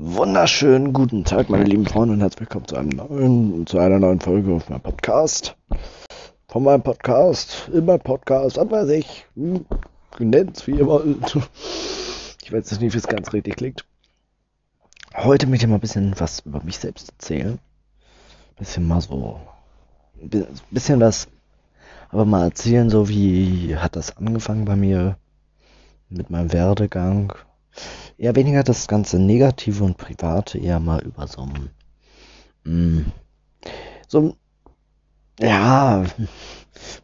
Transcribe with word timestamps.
Wunderschönen 0.00 0.92
guten 0.92 1.24
Tag, 1.24 1.48
meine 1.48 1.64
lieben 1.64 1.84
Freunde, 1.84 2.14
und 2.14 2.20
herzlich 2.20 2.42
willkommen 2.42 2.68
zu 2.68 2.76
einem 2.76 2.90
neuen, 2.90 3.66
zu 3.66 3.80
einer 3.80 3.98
neuen 3.98 4.20
Folge 4.20 4.52
auf 4.54 4.68
meinem 4.68 4.80
Podcast. 4.80 5.56
Von 6.46 6.62
meinem 6.62 6.84
Podcast, 6.84 7.68
in 7.72 7.84
meinem 7.84 7.98
Podcast, 7.98 8.58
was 8.58 8.70
weiß 8.70 8.90
ich, 8.90 9.26
hm, 9.34 9.66
nennt's 10.20 10.68
wie 10.68 10.86
wollt. 10.86 11.36
Ich 12.44 12.52
weiß 12.52 12.70
jetzt 12.70 12.80
nicht, 12.80 12.94
wie 12.94 12.98
es 12.98 13.08
ganz 13.08 13.32
richtig 13.32 13.56
klingt. 13.56 13.84
Heute 15.16 15.48
möchte 15.48 15.66
ich 15.66 15.68
mal 15.68 15.78
ein 15.78 15.80
bisschen 15.80 16.14
was 16.20 16.40
über 16.46 16.62
mich 16.62 16.78
selbst 16.78 17.10
erzählen. 17.10 17.58
Bisschen 18.56 18.86
mal 18.86 19.00
so, 19.00 19.40
ein 20.22 20.46
bisschen 20.70 21.00
was, 21.00 21.26
aber 22.10 22.24
mal 22.24 22.44
erzählen, 22.44 22.88
so 22.88 23.08
wie 23.08 23.74
hat 23.76 23.96
das 23.96 24.16
angefangen 24.16 24.64
bei 24.64 24.76
mir 24.76 25.16
mit 26.08 26.30
meinem 26.30 26.52
Werdegang, 26.52 27.32
eher 28.16 28.34
weniger 28.34 28.62
das 28.62 28.88
ganze 28.88 29.18
Negative 29.18 29.84
und 29.84 29.96
Private, 29.96 30.58
eher 30.58 30.80
mal 30.80 31.02
über 31.02 31.26
so 31.26 31.42
ein, 31.42 31.70
mm, 32.64 33.12
so 34.08 34.20
ein, 34.20 34.34
ja, 35.40 36.04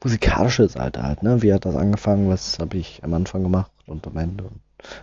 musikalische 0.03 0.69
Seite 0.69 1.03
halt, 1.03 1.23
ne? 1.23 1.43
Wie 1.43 1.53
hat 1.53 1.65
das 1.65 1.77
angefangen? 1.77 2.29
Was 2.29 2.59
habe 2.59 2.77
ich 2.77 3.03
am 3.03 3.15
Anfang 3.15 3.43
gemacht 3.43 3.71
und 3.87 4.07
am 4.07 4.17
Ende? 4.17 4.51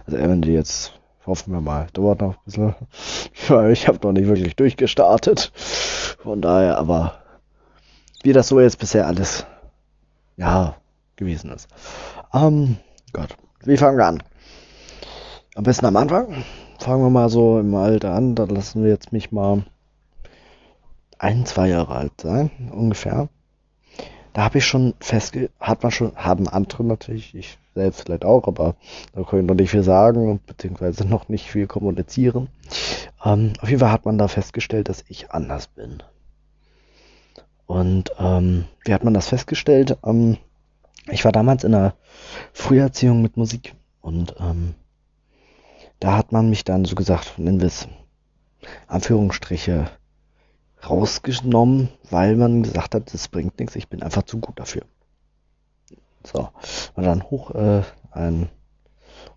Also 0.06 0.18
wenn 0.18 0.42
die 0.42 0.52
jetzt, 0.52 0.94
hoffen 1.26 1.54
wir 1.54 1.62
mal, 1.62 1.88
dauert 1.94 2.22
noch 2.22 2.36
ein 2.36 2.42
bisschen, 2.46 2.76
weil 3.48 3.72
ich 3.72 3.88
habe 3.88 4.00
noch 4.04 4.12
nicht 4.12 4.28
wirklich 4.28 4.56
durchgestartet. 4.56 5.52
Von 6.22 6.42
daher, 6.42 6.78
aber 6.78 7.22
wie 8.24 8.34
das 8.34 8.50
so 8.50 8.60
jetzt 8.60 8.80
bisher 8.80 9.08
alles, 9.08 9.46
ja, 10.38 10.76
gewesen 11.16 11.52
ist. 11.52 11.68
Ähm, 12.34 12.78
Gott, 13.14 13.36
wie 13.64 13.78
fangen 13.78 13.98
wir 13.98 14.06
an? 14.06 14.24
Am 15.54 15.64
besten 15.64 15.86
am 15.86 15.98
Anfang. 15.98 16.46
Fangen 16.80 17.04
wir 17.04 17.10
mal 17.10 17.30
so 17.30 17.60
im 17.60 17.76
Alter 17.76 18.14
an. 18.14 18.36
Da 18.36 18.46
lassen 18.46 18.84
wir 18.84 18.90
jetzt 18.90 19.12
mich 19.12 19.34
mal 19.34 19.64
ein, 21.20 21.46
zwei 21.46 21.68
Jahre 21.68 21.94
alt 21.94 22.22
sein, 22.22 22.50
ungefähr. 22.72 23.28
Da 24.34 24.44
habe 24.44 24.60
ich 24.60 24.66
schon 24.66 24.94
festge... 25.02 25.50
Hat 25.60 25.84
man 25.84 25.92
schon... 25.92 26.16
Haben 26.16 26.48
andere 26.48 26.86
natürlich, 26.86 27.36
ich 27.36 27.58
selbst 27.76 28.04
vielleicht 28.04 28.24
auch, 28.24 28.48
aber 28.48 28.76
da 29.14 29.24
können 29.24 29.46
noch 29.46 29.56
nicht 29.56 29.72
viel 29.72 29.84
sagen, 29.84 30.40
beziehungsweise 30.46 31.06
noch 31.06 31.28
nicht 31.28 31.50
viel 31.50 31.68
kommunizieren. 31.68 32.48
Ähm, 33.24 33.54
auf 33.62 33.68
jeden 33.68 33.82
Fall 33.82 33.92
hat 33.92 34.06
man 34.06 34.18
da 34.18 34.30
festgestellt, 34.30 34.88
dass 34.88 35.04
ich 35.10 35.32
anders 35.32 35.68
bin. 35.68 36.02
Und 37.66 38.12
ähm, 38.20 38.66
wie 38.86 38.94
hat 38.94 39.04
man 39.04 39.14
das 39.14 39.28
festgestellt? 39.28 39.98
Ähm, 40.06 40.38
ich 41.10 41.26
war 41.26 41.34
damals 41.34 41.66
in 41.66 41.76
einer 41.76 41.94
Früherziehung 42.54 43.22
mit 43.22 43.36
Musik 43.36 43.76
und 44.02 44.36
ähm, 44.40 44.76
da 46.02 46.18
hat 46.18 46.32
man 46.32 46.50
mich 46.50 46.66
dann 46.66 46.84
so 46.84 46.96
gesagt, 46.96 47.36
wir 47.38 47.68
es 47.68 47.88
Anführungsstriche 48.88 49.90
rausgenommen, 50.88 51.90
weil 52.10 52.36
man 52.36 52.64
gesagt 52.64 52.96
hat, 52.96 53.14
das 53.14 53.28
bringt 53.28 53.60
nichts, 53.60 53.76
ich 53.76 53.88
bin 53.88 54.02
einfach 54.02 54.24
zu 54.24 54.40
gut 54.40 54.60
dafür. 54.60 54.82
So, 56.24 56.50
und 56.96 57.04
dann 57.04 57.24
hoch 57.24 57.52
äh, 57.52 57.84
einen 58.12 58.50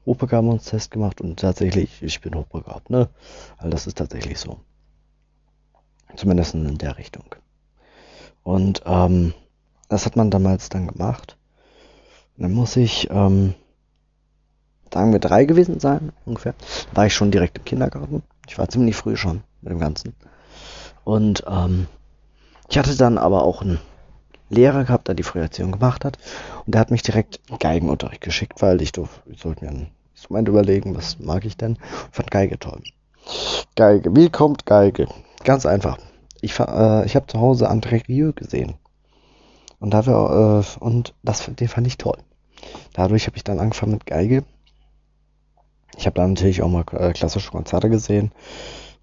Hochbegabungstest 0.06 0.90
gemacht 0.90 1.20
und 1.20 1.38
tatsächlich, 1.38 2.02
ich 2.02 2.20
bin 2.22 2.34
hochbegabt, 2.34 2.88
ne? 2.88 3.10
Also 3.58 3.68
das 3.68 3.86
ist 3.86 3.98
tatsächlich 3.98 4.38
so. 4.38 4.60
Zumindest 6.16 6.54
in 6.54 6.78
der 6.78 6.96
Richtung. 6.96 7.34
Und 8.42 8.82
ähm, 8.86 9.34
das 9.90 10.06
hat 10.06 10.16
man 10.16 10.30
damals 10.30 10.70
dann 10.70 10.86
gemacht. 10.86 11.36
Und 12.36 12.44
dann 12.44 12.52
muss 12.52 12.76
ich 12.76 13.08
ähm, 13.10 13.54
sagen 14.94 15.12
wir 15.12 15.18
drei 15.18 15.44
gewesen 15.44 15.80
sein, 15.80 16.12
ungefähr, 16.24 16.54
war 16.94 17.06
ich 17.06 17.14
schon 17.14 17.32
direkt 17.32 17.58
im 17.58 17.64
Kindergarten. 17.64 18.22
Ich 18.46 18.56
war 18.58 18.68
ziemlich 18.68 18.94
früh 18.94 19.16
schon 19.16 19.42
mit 19.60 19.72
dem 19.72 19.80
Ganzen. 19.80 20.14
Und 21.02 21.42
ähm, 21.48 21.88
ich 22.68 22.78
hatte 22.78 22.96
dann 22.96 23.18
aber 23.18 23.42
auch 23.42 23.60
einen 23.60 23.80
Lehrer 24.50 24.84
gehabt, 24.84 25.08
der 25.08 25.16
die 25.16 25.24
Früherziehung 25.24 25.72
gemacht 25.72 26.04
hat. 26.04 26.18
Und 26.64 26.74
der 26.74 26.80
hat 26.80 26.92
mich 26.92 27.02
direkt 27.02 27.40
Geigenunterricht 27.58 28.20
geschickt, 28.20 28.62
weil 28.62 28.80
ich, 28.82 28.92
ich 29.26 29.42
sollte 29.42 29.64
mir 29.64 29.72
ein 29.72 29.90
Instrument 30.14 30.48
überlegen, 30.48 30.94
was 30.94 31.18
mag 31.18 31.44
ich 31.44 31.56
denn. 31.56 31.76
Ich 32.10 32.16
fand 32.16 32.30
Geige 32.30 32.58
toll. 32.60 32.80
Geige, 33.74 34.14
wie 34.14 34.30
kommt 34.30 34.64
Geige? 34.64 35.08
Ganz 35.42 35.66
einfach. 35.66 35.98
Ich, 36.40 36.56
äh, 36.60 37.04
ich 37.04 37.16
habe 37.16 37.26
zu 37.26 37.40
Hause 37.40 37.68
André 37.68 38.06
Rieu 38.06 38.32
gesehen. 38.32 38.74
Und, 39.80 39.90
dafür, 39.90 40.64
äh, 40.64 40.84
und 40.84 41.14
das, 41.24 41.44
den 41.46 41.68
fand 41.68 41.88
ich 41.88 41.98
toll. 41.98 42.18
Dadurch 42.92 43.26
habe 43.26 43.36
ich 43.36 43.42
dann 43.42 43.58
angefangen 43.58 43.92
mit 43.92 44.06
Geige 44.06 44.44
ich 45.96 46.06
habe 46.06 46.14
da 46.14 46.26
natürlich 46.26 46.62
auch 46.62 46.68
mal 46.68 46.84
äh, 46.92 47.12
klassische 47.12 47.50
Konzerte 47.50 47.90
gesehen 47.90 48.32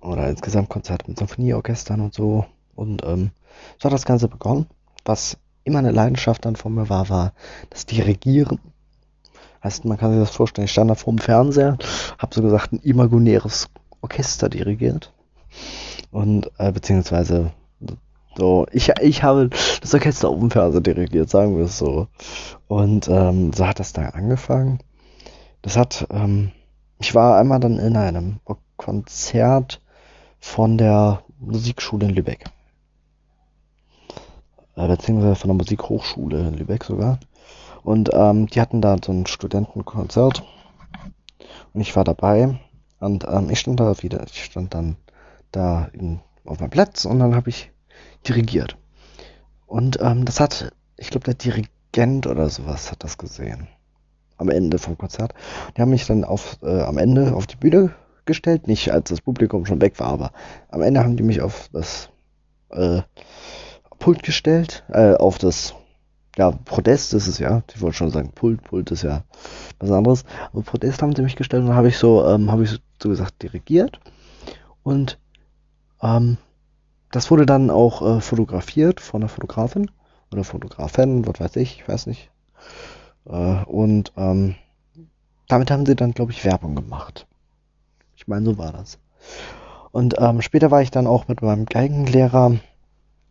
oder 0.01 0.29
insgesamt 0.29 0.69
Konzerte 0.69 1.05
mit 1.07 1.19
Symphonieorchestern 1.19 2.01
und 2.01 2.13
so. 2.13 2.45
Und 2.75 3.03
ähm, 3.05 3.31
so 3.77 3.85
hat 3.85 3.93
das 3.93 4.05
Ganze 4.05 4.27
begonnen. 4.27 4.67
Was 5.05 5.37
immer 5.63 5.79
eine 5.79 5.91
Leidenschaft 5.91 6.45
dann 6.45 6.55
von 6.55 6.73
mir 6.73 6.89
war, 6.89 7.09
war 7.09 7.33
das 7.69 7.85
Dirigieren. 7.85 8.59
Heißt, 9.63 9.85
man 9.85 9.97
kann 9.97 10.11
sich 10.11 10.19
das 10.19 10.35
vorstellen, 10.35 10.65
ich 10.65 10.71
stand 10.71 10.89
da 10.89 10.95
vor 10.95 11.13
dem 11.13 11.19
Fernseher, 11.19 11.77
habe 12.17 12.33
so 12.33 12.41
gesagt 12.41 12.73
ein 12.73 12.79
imaginäres 12.79 13.69
Orchester 14.01 14.49
dirigiert. 14.49 15.13
Und, 16.09 16.49
äh, 16.57 16.71
beziehungsweise, 16.71 17.51
so, 18.35 18.65
ich, 18.71 18.89
ich 19.01 19.21
habe 19.21 19.49
das 19.81 19.93
Orchester 19.93 20.29
auf 20.29 20.39
dem 20.39 20.49
Fernseher 20.49 20.81
dirigiert, 20.81 21.29
sagen 21.29 21.57
wir 21.57 21.65
es 21.65 21.77
so. 21.77 22.07
Und 22.67 23.07
ähm, 23.07 23.53
so 23.53 23.67
hat 23.67 23.79
das 23.79 23.93
da 23.93 24.09
angefangen. 24.09 24.79
Das 25.61 25.77
hat, 25.77 26.07
ähm, 26.09 26.51
ich 27.01 27.15
war 27.15 27.37
einmal 27.37 27.59
dann 27.59 27.79
in 27.79 27.97
einem 27.97 28.39
Konzert 28.77 29.81
von 30.39 30.77
der 30.77 31.23
Musikschule 31.39 32.05
in 32.05 32.13
Lübeck. 32.13 32.45
Äh, 34.75 34.87
beziehungsweise 34.87 35.35
von 35.35 35.49
der 35.49 35.57
Musikhochschule 35.57 36.47
in 36.47 36.53
Lübeck 36.53 36.83
sogar. 36.83 37.19
Und 37.83 38.11
ähm, 38.13 38.47
die 38.47 38.61
hatten 38.61 38.81
da 38.81 38.97
so 39.03 39.11
ein 39.11 39.25
Studentenkonzert. 39.25 40.43
Und 41.73 41.81
ich 41.81 41.95
war 41.95 42.03
dabei. 42.03 42.59
Und 42.99 43.25
ähm, 43.27 43.49
ich 43.49 43.59
stand 43.59 43.79
da 43.79 44.01
wieder, 44.03 44.23
ich 44.25 44.43
stand 44.43 44.73
dann 44.75 44.95
da 45.51 45.85
in, 45.93 46.19
auf 46.45 46.59
meinem 46.59 46.69
Platz 46.69 47.05
und 47.05 47.19
dann 47.19 47.35
habe 47.35 47.49
ich 47.49 47.71
dirigiert. 48.27 48.77
Und 49.65 49.99
ähm, 50.01 50.25
das 50.25 50.39
hat, 50.39 50.71
ich 50.97 51.09
glaube, 51.09 51.25
der 51.25 51.33
Dirigent 51.33 52.27
oder 52.27 52.47
sowas 52.49 52.91
hat 52.91 53.03
das 53.03 53.17
gesehen 53.17 53.67
am 54.41 54.49
Ende 54.49 54.79
vom 54.79 54.97
Konzert. 54.97 55.33
Die 55.75 55.81
haben 55.81 55.91
mich 55.91 56.05
dann 56.05 56.25
auf, 56.25 56.57
äh, 56.63 56.81
am 56.81 56.97
Ende 56.97 57.33
auf 57.33 57.47
die 57.47 57.55
Bühne 57.55 57.91
gestellt, 58.25 58.67
nicht 58.67 58.91
als 58.91 59.09
das 59.09 59.21
Publikum 59.21 59.65
schon 59.65 59.81
weg 59.81 59.99
war, 59.99 60.07
aber 60.07 60.31
am 60.69 60.81
Ende 60.81 61.03
haben 61.03 61.15
die 61.15 61.23
mich 61.23 61.41
auf 61.41 61.69
das 61.71 62.09
äh, 62.69 63.01
Pult 63.99 64.23
gestellt, 64.23 64.83
äh, 64.89 65.13
auf 65.13 65.37
das 65.37 65.75
ja, 66.37 66.51
Podest 66.51 67.13
ist 67.13 67.27
es 67.27 67.39
ja. 67.39 67.61
Ich 67.73 67.81
wollte 67.81 67.97
schon 67.97 68.09
sagen, 68.09 68.31
Pult, 68.33 68.63
Pult 68.63 68.89
ist 68.91 69.03
ja 69.03 69.23
was 69.79 69.91
anderes. 69.91 70.23
Aber 70.53 70.61
Podest 70.61 71.01
haben 71.01 71.13
sie 71.15 71.23
mich 71.23 71.35
gestellt 71.35 71.61
und 71.63 71.67
dann 71.67 71.75
habe 71.75 71.89
ich 71.89 71.97
so, 71.97 72.25
ähm, 72.25 72.49
habe 72.49 72.63
ich 72.63 72.79
so 73.01 73.09
gesagt, 73.09 73.43
dirigiert. 73.43 73.99
Und 74.81 75.19
ähm, 76.01 76.37
das 77.11 77.29
wurde 77.31 77.45
dann 77.45 77.69
auch 77.69 78.01
äh, 78.01 78.21
fotografiert 78.21 79.01
von 79.01 79.21
einer 79.21 79.29
Fotografin 79.29 79.91
oder 80.31 80.45
Fotografin, 80.45 81.27
was 81.27 81.39
weiß 81.39 81.57
ich, 81.57 81.81
ich 81.81 81.87
weiß 81.87 82.07
nicht. 82.07 82.31
Äh, 83.25 83.63
und 83.65 84.11
ähm, 84.17 84.55
damit 85.47 85.71
haben 85.71 85.85
sie 85.85 85.95
dann, 85.95 86.13
glaube 86.13 86.31
ich, 86.31 86.45
Werbung 86.45 86.75
gemacht. 86.75 87.27
Ich 88.15 88.27
meine, 88.27 88.45
so 88.45 88.57
war 88.57 88.71
das. 88.71 88.99
Und 89.91 90.15
ähm, 90.19 90.41
später 90.41 90.71
war 90.71 90.81
ich 90.81 90.91
dann 90.91 91.07
auch 91.07 91.27
mit 91.27 91.41
meinem 91.41 91.65
Geigenlehrer, 91.65 92.57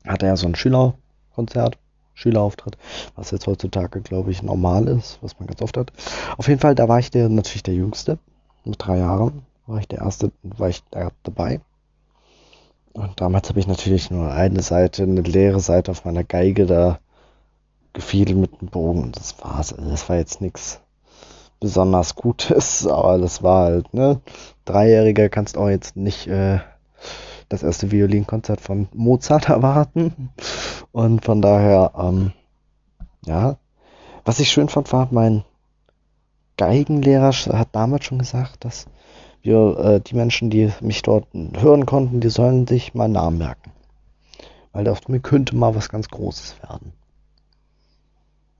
hatte 0.06 0.26
ja 0.26 0.36
so 0.36 0.46
ein 0.46 0.54
Schülerkonzert, 0.54 1.78
Schülerauftritt, 2.14 2.76
was 3.16 3.30
jetzt 3.30 3.46
heutzutage, 3.46 4.02
glaube 4.02 4.30
ich, 4.30 4.42
normal 4.42 4.88
ist, 4.88 5.18
was 5.22 5.38
man 5.38 5.46
ganz 5.46 5.62
oft 5.62 5.76
hat. 5.76 5.92
Auf 6.36 6.48
jeden 6.48 6.60
Fall, 6.60 6.74
da 6.74 6.88
war 6.88 6.98
ich 6.98 7.10
der, 7.10 7.28
natürlich 7.28 7.62
der 7.62 7.74
Jüngste. 7.74 8.18
Mit 8.64 8.76
drei 8.78 8.98
Jahren 8.98 9.42
war 9.66 9.78
ich 9.78 9.88
der 9.88 10.00
Erste, 10.00 10.30
war 10.42 10.68
ich 10.68 10.82
da 10.90 11.10
dabei. 11.22 11.60
Und 12.92 13.20
damals 13.20 13.48
habe 13.48 13.60
ich 13.60 13.66
natürlich 13.66 14.10
nur 14.10 14.30
eine 14.30 14.62
Seite, 14.62 15.04
eine 15.04 15.22
leere 15.22 15.60
Seite 15.60 15.92
auf 15.92 16.04
meiner 16.04 16.24
Geige 16.24 16.66
da 16.66 16.98
gefiedelt 17.92 18.38
mit 18.38 18.60
dem 18.60 18.68
Bogen. 18.68 19.12
Das 19.12 19.42
war's. 19.42 19.72
Also 19.72 19.90
das 19.90 20.08
war 20.08 20.16
jetzt 20.16 20.40
nichts 20.40 20.80
besonders 21.60 22.14
Gutes, 22.14 22.86
aber 22.86 23.18
das 23.18 23.42
war 23.42 23.64
halt, 23.66 23.94
ne? 23.94 24.20
Dreijähriger 24.64 25.28
kannst 25.28 25.56
auch 25.56 25.68
jetzt 25.68 25.96
nicht 25.96 26.26
äh, 26.26 26.60
das 27.48 27.62
erste 27.62 27.90
Violinkonzert 27.90 28.60
von 28.60 28.88
Mozart 28.94 29.48
erwarten. 29.48 30.30
Und 30.92 31.24
von 31.24 31.42
daher, 31.42 31.92
ähm, 31.96 32.32
ja. 33.26 33.56
Was 34.24 34.40
ich 34.40 34.50
schön 34.50 34.68
fand, 34.68 34.92
war 34.92 35.08
mein 35.10 35.44
Geigenlehrer 36.56 37.32
hat 37.32 37.68
damals 37.72 38.04
schon 38.04 38.18
gesagt, 38.18 38.66
dass 38.66 38.86
wir, 39.40 39.78
äh, 39.78 40.00
die 40.00 40.14
Menschen, 40.14 40.50
die 40.50 40.70
mich 40.82 41.00
dort 41.00 41.26
hören 41.32 41.86
konnten, 41.86 42.20
die 42.20 42.28
sollen 42.28 42.66
sich 42.66 42.92
meinen 42.92 43.14
Namen 43.14 43.38
merken. 43.38 43.72
Weil 44.72 44.86
auf 44.88 45.08
mir 45.08 45.20
könnte 45.20 45.56
mal 45.56 45.74
was 45.74 45.88
ganz 45.88 46.08
Großes 46.08 46.62
werden. 46.62 46.92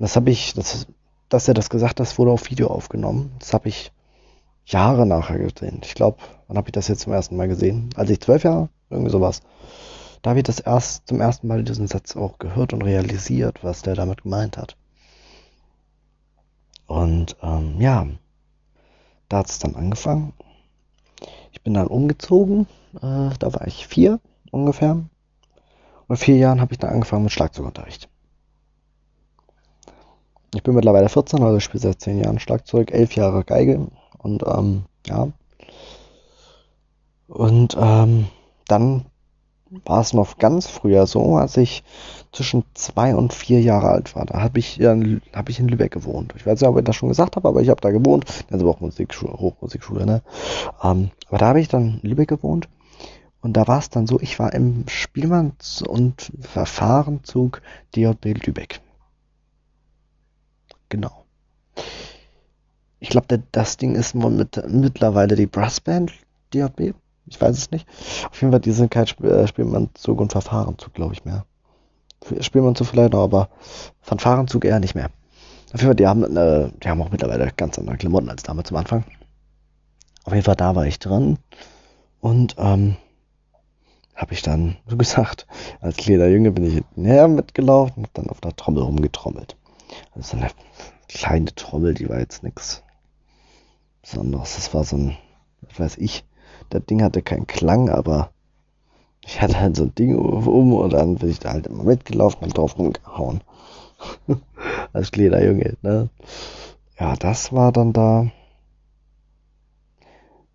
Das 0.00 0.16
habe 0.16 0.30
ich, 0.30 0.54
das, 0.54 0.88
dass 1.28 1.46
er 1.46 1.54
das 1.54 1.70
gesagt 1.70 1.92
hat, 1.92 2.00
das 2.00 2.18
wurde 2.18 2.32
auf 2.32 2.50
Video 2.50 2.68
aufgenommen. 2.68 3.32
Das 3.38 3.52
habe 3.52 3.68
ich, 3.68 3.92
Jahre 4.64 5.06
nachher 5.06 5.38
gesehen. 5.38 5.80
Ich 5.82 5.94
glaube, 5.94 6.18
wann 6.46 6.56
habe 6.56 6.68
ich 6.68 6.72
das 6.72 6.88
jetzt 6.88 7.02
zum 7.02 7.12
ersten 7.12 7.36
Mal 7.36 7.48
gesehen? 7.48 7.90
Als 7.96 8.10
ich 8.10 8.20
zwölf 8.20 8.44
Jahre, 8.44 8.68
irgendwie 8.88 9.10
sowas. 9.10 9.42
Da 10.22 10.30
habe 10.30 10.40
ich 10.40 10.44
das 10.44 10.60
erst 10.60 11.08
zum 11.08 11.20
ersten 11.20 11.48
Mal 11.48 11.64
diesen 11.64 11.86
Satz 11.86 12.16
auch 12.16 12.38
gehört 12.38 12.72
und 12.72 12.82
realisiert, 12.82 13.64
was 13.64 13.82
der 13.82 13.94
damit 13.94 14.22
gemeint 14.22 14.56
hat. 14.56 14.76
Und 16.86 17.36
ähm, 17.42 17.80
ja, 17.80 18.06
da 19.28 19.38
hat 19.38 19.50
es 19.50 19.58
dann 19.58 19.76
angefangen. 19.76 20.32
Ich 21.52 21.62
bin 21.62 21.74
dann 21.74 21.86
umgezogen. 21.86 22.66
Äh, 22.96 23.30
da 23.38 23.52
war 23.52 23.66
ich 23.66 23.86
vier 23.86 24.20
ungefähr. 24.50 25.02
Und 26.06 26.16
vier 26.16 26.36
Jahren 26.36 26.60
habe 26.60 26.72
ich 26.72 26.78
dann 26.78 26.90
angefangen 26.90 27.24
mit 27.24 27.32
Schlagzeugunterricht. 27.32 28.09
Ich 30.54 30.62
bin 30.62 30.74
mittlerweile 30.74 31.08
14, 31.08 31.42
also 31.42 31.56
ich 31.58 31.64
spiele 31.64 31.82
seit 31.82 32.00
10 32.00 32.24
Jahren 32.24 32.38
Schlagzeug, 32.40 32.90
11 32.90 33.14
Jahre 33.14 33.44
Geige 33.44 33.86
und 34.18 34.42
ähm, 34.46 34.82
ja. 35.06 35.28
Und 37.28 37.76
ähm, 37.80 38.26
dann 38.66 39.06
war 39.84 40.00
es 40.00 40.12
noch 40.12 40.38
ganz 40.38 40.66
früher 40.66 41.06
so, 41.06 41.36
als 41.36 41.56
ich 41.56 41.84
zwischen 42.32 42.64
zwei 42.74 43.14
und 43.14 43.32
vier 43.32 43.60
Jahre 43.60 43.88
alt 43.88 44.16
war. 44.16 44.26
Da 44.26 44.40
habe 44.40 44.58
ich, 44.58 44.80
äh, 44.80 45.20
hab 45.32 45.48
ich 45.48 45.60
in 45.60 45.68
Lübeck 45.68 45.92
gewohnt. 45.92 46.34
Ich 46.36 46.44
weiß 46.44 46.60
nicht, 46.60 46.68
ob 46.68 46.78
ich 46.78 46.84
das 46.84 46.96
schon 46.96 47.08
gesagt 47.08 47.36
habe, 47.36 47.48
aber 47.48 47.62
ich 47.62 47.68
habe 47.68 47.80
da 47.80 47.90
gewohnt. 47.90 48.24
Also 48.50 48.68
auch 48.68 48.80
Musikschule, 48.80 49.32
Hochmusikschule, 49.32 50.06
ne? 50.06 50.22
Ähm, 50.82 51.10
aber 51.28 51.38
da 51.38 51.46
habe 51.46 51.60
ich 51.60 51.68
dann 51.68 52.00
in 52.02 52.10
Lübeck 52.10 52.28
gewohnt. 52.28 52.68
Und 53.42 53.56
da 53.56 53.68
war 53.68 53.78
es 53.78 53.90
dann 53.90 54.06
so, 54.06 54.20
ich 54.20 54.38
war 54.38 54.52
im 54.52 54.84
Spielmanns- 54.86 55.82
und 55.82 56.32
Verfahrenzug 56.40 57.62
DJB 57.94 58.46
Lübeck. 58.46 58.80
Genau. 60.90 61.24
Ich 62.98 63.08
glaube, 63.08 63.42
das 63.52 63.78
Ding 63.78 63.94
ist 63.94 64.14
mit, 64.14 64.62
mittlerweile 64.68 65.34
die 65.34 65.46
Brassband 65.46 66.12
DJB. 66.52 66.94
Ich 67.26 67.40
weiß 67.40 67.56
es 67.56 67.70
nicht. 67.70 67.88
Auf 68.28 68.40
jeden 68.40 68.52
Fall, 68.52 68.60
die 68.60 68.72
sind 68.72 68.90
kein 68.90 69.04
Sp 69.08 69.24
äh, 69.24 69.46
Spielmannzug 69.46 70.20
und 70.20 70.32
Verfahrenzug, 70.32 70.92
glaube 70.92 71.14
ich, 71.14 71.24
mehr. 71.24 71.46
Spielmannzug 72.40 72.88
vielleicht 72.88 73.12
noch, 73.12 73.22
aber 73.22 73.48
Fanfarenzug 74.02 74.66
eher 74.66 74.80
nicht 74.80 74.94
mehr. 74.94 75.10
Auf 75.72 75.80
jeden 75.80 75.86
Fall, 75.86 75.94
die 75.94 76.06
haben, 76.06 76.36
äh, 76.36 76.70
die 76.82 76.88
haben 76.88 77.00
auch 77.00 77.10
mittlerweile 77.10 77.50
ganz 77.56 77.78
andere 77.78 77.96
Klamotten 77.96 78.28
als 78.28 78.42
damals 78.42 78.70
am 78.70 78.76
Anfang. 78.76 79.04
Auf 80.24 80.34
jeden 80.34 80.44
Fall, 80.44 80.56
da 80.56 80.74
war 80.74 80.86
ich 80.86 80.98
dran. 80.98 81.38
Und, 82.20 82.56
ähm, 82.58 82.96
habe 84.14 84.34
ich 84.34 84.42
dann, 84.42 84.76
so 84.86 84.96
gesagt, 84.98 85.46
als 85.80 85.96
kleiner 85.96 86.26
Junge 86.26 86.50
bin 86.50 86.66
ich 86.66 86.84
hinterher 86.94 87.28
mitgelaufen 87.28 88.04
und 88.04 88.10
dann 88.14 88.28
auf 88.28 88.40
der 88.40 88.54
Trommel 88.56 88.82
rumgetrommelt. 88.82 89.56
Also 90.14 90.36
eine 90.36 90.50
kleine 91.08 91.54
Trommel, 91.54 91.94
die 91.94 92.08
war 92.08 92.18
jetzt 92.18 92.42
nichts 92.42 92.82
Besonderes. 94.02 94.54
Das 94.56 94.74
war 94.74 94.84
so 94.84 94.96
ein, 94.96 95.16
was 95.62 95.80
weiß 95.80 95.96
ich, 95.98 96.24
das 96.68 96.84
Ding 96.86 97.02
hatte 97.02 97.22
keinen 97.22 97.46
Klang, 97.46 97.88
aber 97.90 98.30
ich 99.24 99.40
hatte 99.40 99.60
halt 99.60 99.76
so 99.76 99.84
ein 99.84 99.94
Ding 99.94 100.16
um 100.16 100.72
und 100.72 100.92
dann 100.92 101.16
bin 101.16 101.30
ich 101.30 101.40
da 101.40 101.50
halt 101.52 101.66
immer 101.66 101.84
mitgelaufen 101.84 102.42
und 102.44 102.56
drauf 102.56 102.78
rumgehauen. 102.78 103.42
Als 104.92 105.10
kleiner 105.10 105.44
Junge, 105.44 105.76
ne? 105.82 106.08
Ja, 106.98 107.16
das 107.16 107.52
war 107.52 107.72
dann 107.72 107.92
da. 107.92 108.30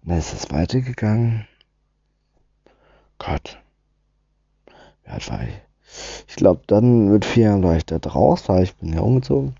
Dann 0.03 0.17
ist 0.17 0.33
es 0.33 0.51
weitergegangen. 0.51 1.47
Gott. 3.17 3.61
Wie 5.03 5.09
alt 5.09 5.29
war 5.29 5.43
ich? 5.43 5.64
Ich 6.27 6.35
glaube, 6.35 6.61
dann 6.67 7.09
mit 7.09 7.25
vier 7.25 7.45
Jahren 7.45 7.63
war 7.63 7.75
ich 7.77 7.85
da 7.85 7.99
draus, 7.99 8.49
weil 8.49 8.63
ich 8.63 8.75
bin 8.75 8.93
ja 8.93 9.01
umgezogen. 9.01 9.55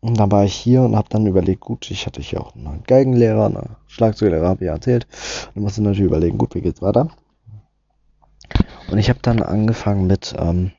Und 0.00 0.18
dann 0.18 0.32
war 0.32 0.44
ich 0.44 0.54
hier 0.54 0.82
und 0.82 0.96
habe 0.96 1.08
dann 1.10 1.26
überlegt, 1.26 1.60
gut, 1.60 1.90
ich 1.90 2.06
hatte 2.06 2.22
hier 2.22 2.40
auch 2.40 2.54
einen 2.54 2.64
neuen 2.64 2.84
Geigenlehrer, 2.84 3.46
einen 3.46 3.76
Schlagzeuglehrer, 3.86 4.48
habe 4.48 4.64
ich 4.64 4.70
erzählt. 4.70 5.06
Dann 5.54 5.62
musste 5.62 5.82
natürlich 5.82 6.06
überlegen, 6.06 6.38
gut, 6.38 6.54
wie 6.54 6.62
geht's 6.62 6.80
weiter? 6.80 7.10
Und 8.90 8.98
ich 8.98 9.10
habe 9.10 9.20
dann 9.22 9.42
angefangen 9.42 10.06
mit, 10.06 10.34
ähm, 10.38 10.72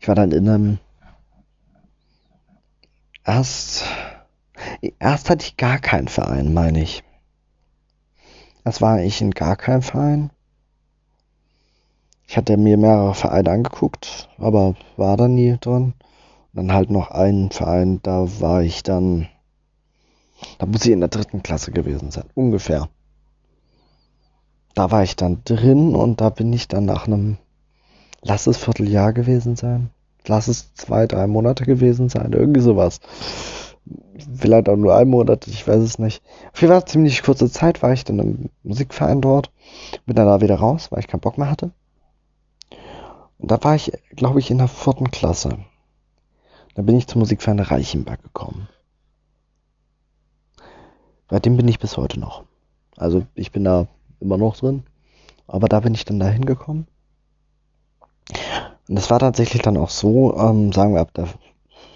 ich 0.00 0.08
war 0.08 0.16
dann 0.16 0.32
in 0.32 0.48
einem, 0.48 0.78
erst, 3.24 3.84
erst 4.98 5.30
hatte 5.30 5.46
ich 5.46 5.56
gar 5.56 5.78
keinen 5.78 6.08
Verein, 6.08 6.52
meine 6.52 6.82
ich. 6.82 7.04
Erst 8.64 8.80
war 8.80 9.00
ich 9.00 9.20
in 9.20 9.30
gar 9.30 9.56
keinem 9.56 9.82
Verein. 9.82 10.30
Ich 12.32 12.38
hatte 12.38 12.56
mir 12.56 12.78
mehrere 12.78 13.12
Vereine 13.12 13.50
angeguckt, 13.50 14.30
aber 14.38 14.74
war 14.96 15.18
da 15.18 15.28
nie 15.28 15.58
drin. 15.60 15.92
Und 15.92 16.54
dann 16.54 16.72
halt 16.72 16.88
noch 16.88 17.10
einen 17.10 17.50
Verein, 17.50 18.00
da 18.02 18.26
war 18.40 18.62
ich 18.62 18.82
dann, 18.82 19.28
da 20.56 20.64
muss 20.64 20.86
ich 20.86 20.92
in 20.92 21.00
der 21.00 21.10
dritten 21.10 21.42
Klasse 21.42 21.72
gewesen 21.72 22.10
sein, 22.10 22.24
ungefähr. 22.34 22.88
Da 24.74 24.90
war 24.90 25.02
ich 25.02 25.14
dann 25.14 25.42
drin 25.44 25.94
und 25.94 26.22
da 26.22 26.30
bin 26.30 26.50
ich 26.54 26.68
dann 26.68 26.86
nach 26.86 27.06
einem, 27.06 27.36
lass 28.22 28.46
es 28.46 28.56
Vierteljahr 28.56 29.12
gewesen 29.12 29.54
sein, 29.54 29.90
lass 30.26 30.48
es 30.48 30.72
zwei, 30.72 31.06
drei 31.06 31.26
Monate 31.26 31.66
gewesen 31.66 32.08
sein, 32.08 32.32
irgendwie 32.32 32.62
sowas. 32.62 33.00
Vielleicht 34.38 34.70
auch 34.70 34.76
nur 34.76 34.96
ein 34.96 35.10
Monat, 35.10 35.48
ich 35.48 35.68
weiß 35.68 35.82
es 35.82 35.98
nicht. 35.98 36.22
Auf 36.54 36.62
jeden 36.62 36.72
Fall 36.72 36.86
ziemlich 36.86 37.22
kurze 37.22 37.50
Zeit 37.50 37.82
war 37.82 37.92
ich 37.92 38.06
dann 38.06 38.18
im 38.20 38.48
Musikverein 38.62 39.20
dort, 39.20 39.52
bin 40.06 40.16
dann 40.16 40.24
da 40.24 40.40
wieder 40.40 40.56
raus, 40.56 40.90
weil 40.90 41.00
ich 41.00 41.08
keinen 41.08 41.20
Bock 41.20 41.36
mehr 41.36 41.50
hatte. 41.50 41.72
Da 43.44 43.62
war 43.64 43.74
ich, 43.74 43.92
glaube 44.14 44.38
ich, 44.38 44.52
in 44.52 44.58
der 44.58 44.68
vierten 44.68 45.10
Klasse. 45.10 45.58
Da 46.74 46.82
bin 46.82 46.96
ich 46.96 47.08
zum 47.08 47.18
Musikverein 47.18 47.58
Reichenberg 47.58 48.22
gekommen. 48.22 48.68
Bei 51.26 51.40
dem 51.40 51.56
bin 51.56 51.66
ich 51.66 51.80
bis 51.80 51.96
heute 51.96 52.20
noch. 52.20 52.44
Also 52.96 53.26
ich 53.34 53.50
bin 53.50 53.64
da 53.64 53.88
immer 54.20 54.38
noch 54.38 54.56
drin. 54.56 54.84
Aber 55.48 55.68
da 55.68 55.80
bin 55.80 55.92
ich 55.92 56.04
dann 56.04 56.20
da 56.20 56.28
hingekommen. 56.28 56.86
Und 58.88 58.96
es 58.96 59.10
war 59.10 59.18
tatsächlich 59.18 59.60
dann 59.60 59.76
auch 59.76 59.90
so, 59.90 60.36
ähm, 60.36 60.72
sagen 60.72 60.94
wir 60.94 61.00
ab 61.00 61.12
der 61.14 61.28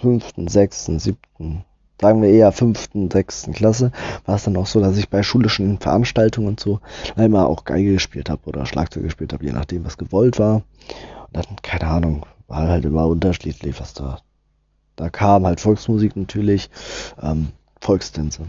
fünften, 0.00 0.48
sechsten, 0.48 0.98
siebten, 0.98 1.64
sagen 2.00 2.22
wir 2.22 2.28
eher 2.28 2.50
fünften, 2.50 3.08
sechsten 3.10 3.52
Klasse, 3.52 3.92
war 4.24 4.34
es 4.34 4.44
dann 4.44 4.56
auch 4.56 4.66
so, 4.66 4.80
dass 4.80 4.96
ich 4.96 5.08
bei 5.08 5.22
schulischen 5.22 5.78
Veranstaltungen 5.78 6.48
und 6.48 6.60
so 6.60 6.80
einmal 7.14 7.46
auch 7.46 7.64
Geige 7.64 7.92
gespielt 7.92 8.30
habe 8.30 8.42
oder 8.46 8.66
Schlagzeug 8.66 9.04
gespielt 9.04 9.32
habe, 9.32 9.44
je 9.44 9.52
nachdem, 9.52 9.84
was 9.84 9.96
gewollt 9.96 10.38
war 10.38 10.62
dann, 11.32 11.44
keine 11.62 11.86
Ahnung, 11.86 12.26
war 12.46 12.68
halt 12.68 12.84
immer 12.84 13.06
unterschiedlich, 13.06 13.80
was 13.80 13.94
da. 13.94 14.20
Da 14.96 15.10
kam 15.10 15.44
halt 15.44 15.60
Volksmusik 15.60 16.16
natürlich, 16.16 16.70
ähm, 17.20 17.48
Volkstänze 17.80 18.46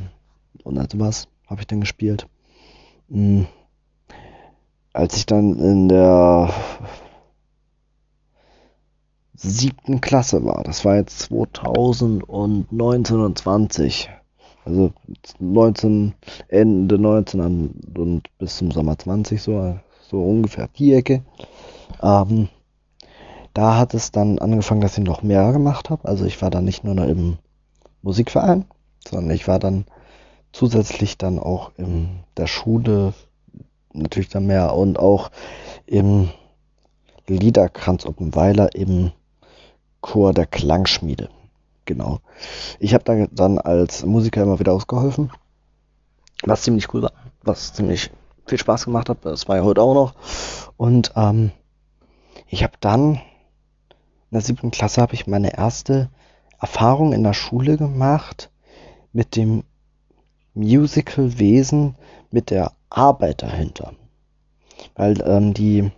und 0.63 0.77
also 0.77 0.99
was 0.99 1.27
habe 1.47 1.61
ich 1.61 1.67
dann 1.67 1.81
gespielt. 1.81 2.27
Mhm. 3.09 3.47
Als 4.93 5.17
ich 5.17 5.25
dann 5.25 5.59
in 5.59 5.89
der 5.89 6.49
siebten 9.35 10.01
Klasse 10.01 10.43
war, 10.43 10.63
das 10.63 10.85
war 10.85 10.95
jetzt 10.95 11.19
2019 11.19 13.19
und 13.19 13.37
20, 13.37 14.09
also 14.65 14.93
19, 15.39 16.15
Ende 16.47 16.97
19 16.97 17.39
und 17.95 18.23
bis 18.39 18.57
zum 18.57 18.71
Sommer 18.71 18.97
20, 18.97 19.41
so, 19.41 19.77
so 20.09 20.23
ungefähr 20.23 20.67
die 20.75 20.93
Ecke. 20.93 21.23
Ähm, 22.01 22.49
da 23.57 23.75
hat 23.75 23.95
es 23.95 24.11
dann 24.11 24.37
angefangen, 24.37 24.81
dass 24.81 24.99
ich 24.99 25.03
noch 25.03 25.23
mehr 25.23 25.51
gemacht 25.51 25.89
habe. 25.89 26.07
Also 26.07 26.25
ich 26.25 26.39
war 26.43 26.51
dann 26.51 26.63
nicht 26.63 26.83
nur 26.83 26.93
noch 26.93 27.07
im 27.07 27.37
Musikverein, 28.03 28.65
sondern 29.07 29.31
ich 29.35 29.47
war 29.47 29.57
dann 29.57 29.85
zusätzlich 30.51 31.17
dann 31.17 31.39
auch 31.39 31.71
in 31.75 32.19
der 32.37 32.45
Schule 32.45 33.15
natürlich 33.93 34.29
dann 34.29 34.45
mehr 34.45 34.75
und 34.75 34.99
auch 34.99 35.31
im 35.87 36.29
Liederkranz 37.25 38.05
Oppenweiler 38.05 38.75
im 38.75 39.11
Chor 40.01 40.33
der 40.33 40.45
Klangschmiede. 40.45 41.29
Genau. 41.85 42.19
Ich 42.79 42.93
habe 42.93 43.03
da 43.05 43.25
dann 43.31 43.57
als 43.57 44.05
Musiker 44.05 44.43
immer 44.43 44.59
wieder 44.59 44.73
ausgeholfen, 44.73 45.31
was 46.43 46.61
ziemlich 46.61 46.93
cool 46.93 47.01
war, 47.01 47.11
was 47.41 47.73
ziemlich 47.73 48.11
viel 48.45 48.59
Spaß 48.59 48.85
gemacht 48.85 49.09
hat. 49.09 49.25
Das 49.25 49.47
war 49.47 49.57
ja 49.57 49.63
heute 49.63 49.81
auch 49.81 49.95
noch. 49.95 50.13
Und 50.77 51.11
ähm, 51.15 51.51
ich 52.49 52.61
habe 52.61 52.73
dann 52.79 53.19
in 54.29 54.35
der 54.35 54.41
siebten 54.41 54.71
Klasse 54.71 55.01
habe 55.01 55.13
ich 55.13 55.27
meine 55.27 55.57
erste 55.57 56.09
Erfahrung 56.59 57.13
in 57.13 57.23
der 57.23 57.33
Schule 57.33 57.77
gemacht 57.77 58.49
mit 59.13 59.35
dem 59.35 59.63
Musical-Wesen, 60.53 61.95
mit 62.31 62.49
der 62.49 62.71
Arbeit 62.89 63.43
dahinter. 63.43 63.93
Weil 64.95 65.21
ähm, 65.25 65.53
die 65.53 65.91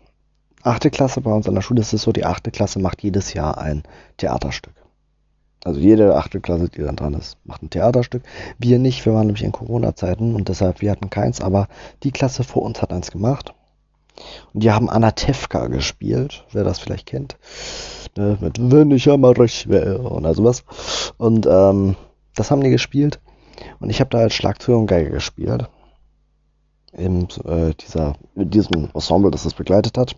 achte 0.62 0.90
Klasse 0.90 1.22
bei 1.22 1.32
uns 1.32 1.48
an 1.48 1.56
der 1.56 1.62
Schule 1.62 1.82
ist 1.82 1.94
es 1.94 2.02
so, 2.02 2.12
die 2.12 2.26
achte 2.26 2.52
Klasse 2.52 2.80
macht 2.80 3.02
jedes 3.02 3.34
Jahr 3.34 3.58
ein 3.58 3.84
Theaterstück. 4.18 4.74
Also 5.64 5.80
jede 5.80 6.16
achte 6.16 6.40
Klasse, 6.40 6.70
die 6.70 6.82
dann 6.82 6.96
dran 6.96 7.14
ist, 7.14 7.38
macht 7.44 7.64
ein 7.64 7.70
Theaterstück. 7.70 8.24
Wir 8.58 8.80
nicht, 8.80 9.06
wir 9.06 9.14
waren 9.14 9.28
nämlich 9.28 9.44
in 9.44 9.52
Corona-Zeiten 9.52 10.36
und 10.36 10.48
deshalb, 10.48 10.82
wir 10.82 10.92
hatten 10.92 11.10
keins, 11.10 11.42
aber 11.42 11.68
die 12.04 12.12
Klasse 12.12 12.44
vor 12.44 12.64
uns 12.64 12.82
hat 12.82 12.94
eins 12.94 13.12
gemacht. 13.12 13.54
Und 14.54 14.64
die 14.64 14.72
haben 14.72 14.90
Anatevka 14.90 15.68
gespielt, 15.68 16.46
wer 16.52 16.64
das 16.64 16.80
vielleicht 16.80 17.06
kennt. 17.06 17.38
Ne, 18.18 18.38
mit 18.42 18.58
Wenn 18.60 18.92
ich 18.92 19.10
einmal 19.10 19.34
reich 19.34 19.68
wäre 19.68 20.02
oder 20.02 20.34
sowas. 20.34 20.64
Und 21.18 21.46
ähm, 21.46 21.96
das 22.36 22.52
haben 22.52 22.62
die 22.62 22.70
gespielt. 22.70 23.20
Und 23.80 23.90
ich 23.90 24.00
habe 24.00 24.10
da 24.10 24.20
als 24.20 24.34
Schlagzeuger 24.34 24.78
und 24.78 24.88
Geige 24.88 25.12
gespielt. 25.12 25.70
In 26.92 27.28
äh, 27.46 27.74
dieser, 27.76 28.16
in 28.36 28.50
diesem 28.50 28.90
Ensemble, 28.94 29.32
das 29.32 29.46
es 29.46 29.54
begleitet 29.54 29.98
hat. 29.98 30.16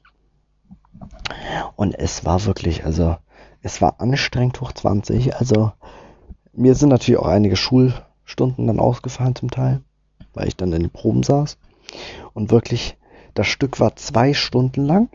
Und 1.76 1.94
es 1.94 2.26
war 2.26 2.46
wirklich, 2.46 2.86
also, 2.86 3.18
es 3.62 3.82
war 3.82 4.00
anstrengend 4.00 4.62
hoch 4.62 4.72
20. 4.72 5.36
Also, 5.36 5.72
mir 6.54 6.76
sind 6.76 6.90
natürlich 6.90 7.20
auch 7.20 7.28
einige 7.28 7.56
Schulstunden 7.56 8.68
dann 8.68 8.80
ausgefallen 8.80 9.36
zum 9.36 9.52
Teil, 9.52 9.82
weil 10.34 10.48
ich 10.48 10.56
dann 10.56 10.74
in 10.74 10.82
den 10.82 10.92
Proben 10.92 11.24
saß. 11.24 11.58
Und 12.34 12.52
wirklich, 12.52 12.98
das 13.34 13.48
Stück 13.48 13.80
war 13.80 13.96
zwei 13.96 14.34
Stunden 14.34 14.86
lang. 14.86 15.10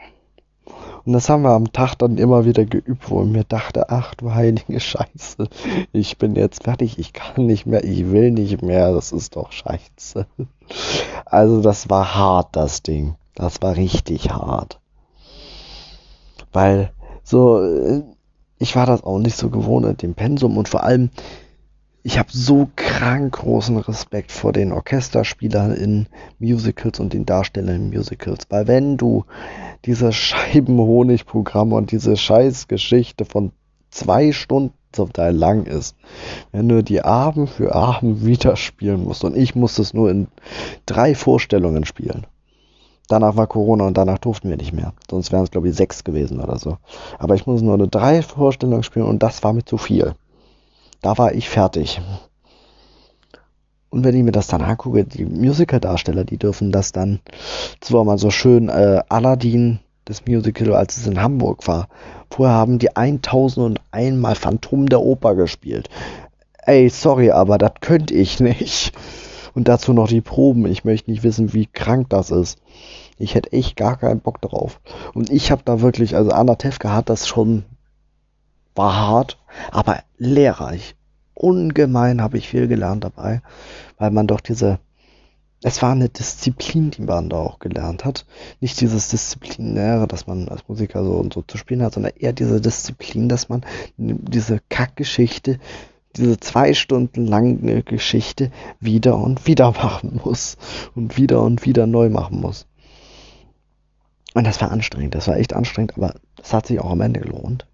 Und 1.05 1.13
das 1.13 1.29
haben 1.29 1.43
wir 1.43 1.51
am 1.51 1.73
Tag 1.73 1.95
dann 1.95 2.19
immer 2.19 2.45
wieder 2.45 2.65
geübt, 2.65 3.09
wo 3.11 3.23
ich 3.23 3.29
mir 3.29 3.45
dachte, 3.45 3.91
ach 3.91 4.15
du 4.17 4.35
heilige 4.35 4.81
Scheiße, 4.81 5.49
ich 5.93 6.19
bin 6.19 6.35
jetzt 6.35 6.65
fertig, 6.65 6.99
ich 6.99 7.13
kann 7.13 7.47
nicht 7.47 7.65
mehr, 7.65 7.85
ich 7.85 8.11
will 8.11 8.33
nicht 8.33 8.61
mehr, 8.63 8.93
das 8.93 9.13
ist 9.13 9.37
doch 9.37 9.53
scheiße. 9.53 10.27
Also 11.25 11.63
das 11.63 11.89
war 11.89 12.17
hart, 12.17 12.57
das 12.57 12.83
Ding. 12.83 13.15
Das 13.37 13.63
war 13.63 13.77
richtig 13.77 14.31
hart. 14.31 14.81
Weil 16.53 16.91
so, 17.23 17.63
äh, 17.63 18.03
ich 18.59 18.75
war 18.75 18.87
das 18.87 19.05
auch 19.05 19.19
nicht 19.19 19.37
so 19.37 19.51
gewohnt 19.51 19.87
mit 19.87 20.03
dem 20.03 20.15
Pensum 20.15 20.57
und 20.57 20.69
vor 20.69 20.83
allem, 20.83 21.11
ich 22.07 22.21
habe 22.21 22.29
so 22.31 22.69
krank 22.77 23.35
großen 23.35 23.79
Respekt 23.79 24.31
vor 24.31 24.53
den 24.53 24.71
Orchesterspielern 24.71 25.75
in 25.75 26.07
Musicals 26.39 27.01
und 27.01 27.13
den 27.13 27.27
Darstellern 27.27 27.75
in 27.75 27.89
Musicals. 27.91 28.45
Weil 28.49 28.69
wenn 28.69 28.97
du 28.97 29.25
dieses 29.87 30.15
Scheibenhonigprogramm 30.15 31.73
und 31.73 31.91
diese 31.91 32.17
Scheißgeschichte 32.17 33.25
von 33.25 33.51
zwei 33.91 34.31
Stunden 34.31 34.73
zum 34.93 35.13
Teil 35.13 35.35
lang 35.35 35.65
ist, 35.65 35.97
wenn 36.53 36.69
du 36.69 36.85
die 36.85 37.03
Abend 37.03 37.51
für 37.51 37.75
Abend 37.75 38.25
wieder 38.25 38.55
spielen 38.55 39.03
musst 39.03 39.25
und 39.25 39.37
ich 39.37 39.57
musste 39.57 39.83
es 39.83 39.93
nur 39.93 40.09
in 40.09 40.29
drei 40.87 41.17
Vorstellungen 41.17 41.85
spielen. 41.85 42.25
Danach 43.09 43.37
war 43.37 43.49
Corona 43.49 43.85
und 43.85 43.97
danach 43.97 44.19
durften 44.19 44.49
wir 44.49 44.57
nicht 44.57 44.73
mehr. 44.73 44.93
Sonst 45.11 45.33
wären 45.33 45.43
es, 45.43 45.51
glaube 45.51 45.71
ich, 45.71 45.75
sechs 45.75 46.05
gewesen 46.05 46.39
oder 46.39 46.57
so. 46.61 46.79
Aber 47.19 47.35
ich 47.35 47.47
muss 47.49 47.63
nur 47.63 47.75
eine 47.75 47.89
drei 47.89 48.23
Vorstellungen 48.23 48.85
spielen 48.85 49.07
und 49.07 49.25
das 49.25 49.43
war 49.43 49.53
mir 49.53 49.65
zu 49.65 49.77
viel. 49.77 50.15
Da 51.03 51.19
war 51.19 51.33
ich 51.35 51.49
fertig. 51.49 52.01
Und 53.91 54.05
wenn 54.05 54.17
ich 54.17 54.25
mir 54.25 54.33
das 54.33 54.49
dann 54.49 54.63
angucke, 54.63 55.05
die 55.05 55.25
Musical-Darsteller, 55.25 56.25
die 56.25 56.39
dürfen 56.39 56.73
das 56.73 56.93
dann 56.93 57.21
zwar 57.81 58.05
mal 58.05 58.19
so 58.19 58.31
schön 58.31 58.69
äh, 58.69 59.01
Aladdin, 59.09 59.79
das 60.05 60.27
Musical, 60.27 60.75
als 60.75 60.97
es 60.97 61.07
in 61.07 61.21
Hamburg 61.21 61.67
war. 61.67 61.89
Vorher 62.31 62.55
haben 62.55 62.79
die 62.79 62.95
1001 62.95 63.81
Mal 64.17 64.35
Phantom 64.35 64.89
der 64.89 65.01
Oper 65.01 65.35
gespielt. 65.35 65.89
Ey, 66.65 66.89
sorry, 66.89 67.31
aber 67.31 67.59
das 67.59 67.73
könnte 67.81 68.15
ich 68.15 68.41
nicht. 68.41 68.93
Und 69.55 69.69
dazu 69.69 69.93
noch 69.93 70.09
die 70.09 70.21
Proben. 70.21 70.67
Ich 70.67 70.85
möchte 70.85 71.11
nicht 71.11 71.23
wissen, 71.23 71.55
wie 71.55 71.67
krank 71.67 72.11
das 72.11 72.31
ist. 72.31 72.59
Ich 73.19 73.35
hätte 73.35 73.53
echt 73.53 73.77
gar 73.77 73.97
keinen 73.97 74.21
Bock 74.21 74.41
drauf. 74.43 74.81
Und 75.15 75.31
ich 75.31 75.51
habe 75.51 75.63
da 75.65 75.81
wirklich, 75.81 76.15
also 76.15 76.31
Anna 76.31 76.57
Tefka 76.57 76.93
hat 76.93 77.09
das 77.09 77.27
schon, 77.27 77.65
war 78.77 78.95
hart, 78.97 79.39
aber 79.71 80.03
lehrreich 80.19 80.97
ungemein 81.37 82.23
habe 82.23 82.39
ich 82.39 82.49
viel 82.49 82.67
gelernt 82.67 83.05
dabei, 83.05 83.43
weil 83.99 84.11
man 84.11 84.27
doch 84.27 84.41
diese, 84.41 84.79
es 85.63 85.83
war 85.83 85.93
eine 85.93 86.09
Disziplin, 86.09 86.91
die 86.91 87.03
man 87.03 87.29
da 87.29 87.37
auch 87.37 87.59
gelernt 87.59 88.05
hat. 88.05 88.27
Nicht 88.61 88.81
dieses 88.81 89.11
Disziplinäre, 89.11 90.09
dass 90.09 90.27
man 90.27 90.49
als 90.49 90.67
Musiker 90.67 91.05
so 91.05 91.13
und 91.13 91.35
so 91.35 91.43
zu 91.43 91.59
spielen 91.59 91.83
hat, 91.83 91.95
sondern 91.95 92.13
eher 92.17 92.33
diese 92.33 92.61
Disziplin, 92.61 93.29
dass 93.29 93.49
man 93.49 93.65
diese 93.97 94.61
Kackgeschichte, 94.71 95.59
diese 96.17 96.41
zwei 96.41 96.73
Stunden 96.73 97.27
lange 97.27 97.83
Geschichte 97.83 98.51
wieder 98.81 99.19
und 99.19 99.47
wieder 99.47 99.73
machen 99.83 100.21
muss 100.25 100.57
und 100.95 101.19
wieder 101.19 101.43
und 101.43 101.67
wieder 101.67 101.87
neu 101.87 102.09
machen 102.09 102.41
muss. 102.41 102.67
Und 104.33 104.47
das 104.47 104.61
war 104.61 104.71
anstrengend, 104.71 105.15
das 105.15 105.29
war 105.29 105.37
echt 105.37 105.55
anstrengend, 105.55 105.97
aber 105.97 106.15
es 106.43 106.53
hat 106.53 106.67
sich 106.67 106.81
auch 106.81 106.91
am 106.91 107.01
Ende 107.01 107.21
gelohnt. 107.21 107.67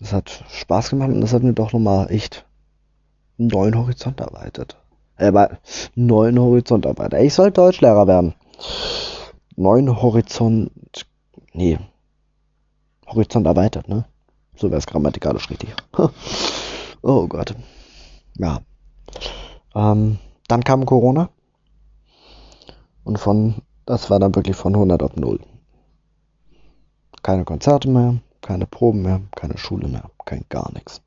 Es 0.00 0.12
hat 0.12 0.44
Spaß 0.50 0.90
gemacht 0.90 1.10
und 1.10 1.20
das 1.20 1.32
hat 1.32 1.42
mir 1.42 1.54
doch 1.54 1.72
nochmal 1.72 2.10
echt 2.10 2.46
einen 3.38 3.48
neuen 3.48 3.76
Horizont 3.76 4.20
erweitert. 4.20 4.76
Äh, 5.16 5.32
neuen 5.96 6.38
Horizont 6.38 6.84
erweitert. 6.84 7.20
Ich 7.20 7.34
soll 7.34 7.50
Deutschlehrer 7.50 8.06
werden. 8.06 8.34
Neuen 9.56 10.00
Horizont. 10.00 10.70
Nee. 11.52 11.78
Horizont 13.06 13.46
erweitert, 13.46 13.88
ne? 13.88 14.04
So 14.54 14.70
wäre 14.70 14.78
es 14.78 14.86
grammatikalisch 14.86 15.50
richtig. 15.50 15.74
oh 17.02 17.26
Gott. 17.26 17.54
Ja. 18.36 18.60
Ähm, 19.74 20.18
dann 20.46 20.62
kam 20.62 20.86
Corona. 20.86 21.30
Und 23.04 23.18
von, 23.18 23.62
das 23.86 24.10
war 24.10 24.20
dann 24.20 24.34
wirklich 24.34 24.56
von 24.56 24.74
100 24.74 25.02
auf 25.02 25.16
0. 25.16 25.40
Keine 27.22 27.44
Konzerte 27.44 27.88
mehr, 27.88 28.20
keine 28.48 28.64
Proben 28.64 29.02
mehr, 29.02 29.20
keine 29.36 29.58
Schule 29.58 29.88
mehr, 29.88 30.10
kein 30.24 30.46
gar 30.48 30.72
nichts. 30.72 31.02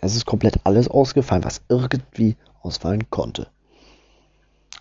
Es 0.00 0.16
ist 0.16 0.24
komplett 0.24 0.64
alles 0.64 0.88
ausgefallen, 0.88 1.44
was 1.44 1.60
irgendwie 1.68 2.36
ausfallen 2.62 3.10
konnte. 3.10 3.48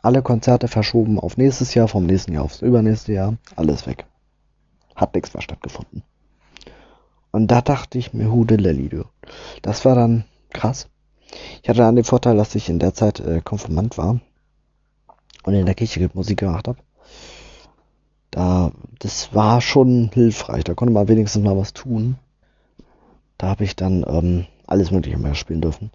Alle 0.01 0.21
Konzerte 0.21 0.69
verschoben 0.69 1.19
auf 1.19 1.35
nächstes 1.35 1.73
Jahr, 1.73 1.89
vom 1.89 2.05
nächsten 2.05 2.31
Jahr 2.31 2.45
aufs 2.45 2.61
übernächste 2.61 3.11
Jahr, 3.11 3.35
alles 3.57 3.85
weg. 3.85 4.05
Hat 4.95 5.13
nichts 5.13 5.33
mehr 5.33 5.41
stattgefunden. 5.41 6.03
Und 7.31 7.47
da 7.51 7.59
dachte 7.59 7.97
ich 7.97 8.13
mir, 8.13 8.31
Hude 8.31 8.55
Lelly. 8.55 9.03
Das 9.63 9.83
war 9.83 9.95
dann 9.95 10.23
krass. 10.51 10.87
Ich 11.61 11.67
hatte 11.67 11.79
dann 11.79 11.97
den 11.97 12.05
Vorteil, 12.05 12.37
dass 12.37 12.55
ich 12.55 12.69
in 12.69 12.79
der 12.79 12.93
Zeit 12.93 13.19
äh, 13.19 13.41
Konfirmand 13.41 13.97
war 13.97 14.21
und 15.43 15.53
in 15.53 15.65
der 15.65 15.75
Kirche 15.75 16.09
Musik 16.13 16.39
gemacht 16.39 16.69
habe. 16.69 16.79
Da, 18.99 19.07
das 19.07 19.33
war 19.33 19.61
schon 19.61 20.09
hilfreich. 20.13 20.63
Da 20.63 20.73
konnte 20.73 20.93
man 20.93 21.07
wenigstens 21.07 21.43
mal 21.43 21.57
was 21.57 21.73
tun. 21.73 22.17
Da 23.37 23.47
habe 23.47 23.63
ich 23.63 23.75
dann 23.75 24.05
ähm, 24.07 24.45
alles 24.65 24.91
Mögliche 24.91 25.17
mehr 25.17 25.35
spielen 25.35 25.61
dürfen. 25.61 25.91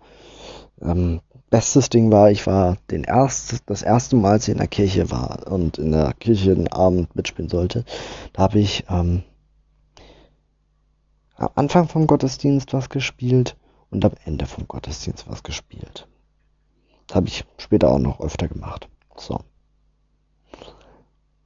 Ähm, 0.80 1.20
bestes 1.50 1.90
Ding 1.90 2.10
war, 2.10 2.30
ich 2.30 2.46
war 2.46 2.78
den 2.90 3.04
erst, 3.04 3.62
das 3.66 3.82
erste 3.82 4.16
Mal, 4.16 4.32
als 4.32 4.48
ich 4.48 4.52
in 4.52 4.58
der 4.58 4.68
Kirche 4.68 5.10
war 5.10 5.46
und 5.50 5.78
in 5.78 5.92
der 5.92 6.12
Kirche 6.14 6.54
den 6.54 6.68
Abend 6.68 7.14
mitspielen 7.14 7.50
sollte, 7.50 7.84
da 8.32 8.42
habe 8.42 8.58
ich 8.58 8.84
ähm, 8.88 9.22
am 11.36 11.50
Anfang 11.54 11.88
vom 11.88 12.06
Gottesdienst 12.06 12.72
was 12.72 12.88
gespielt 12.88 13.56
und 13.90 14.04
am 14.04 14.12
Ende 14.24 14.46
vom 14.46 14.66
Gottesdienst 14.66 15.28
was 15.28 15.42
gespielt. 15.42 16.08
Das 17.06 17.16
habe 17.16 17.28
ich 17.28 17.44
später 17.58 17.90
auch 17.90 17.98
noch 17.98 18.20
öfter 18.20 18.48
gemacht. 18.48 18.88
So. 19.16 19.40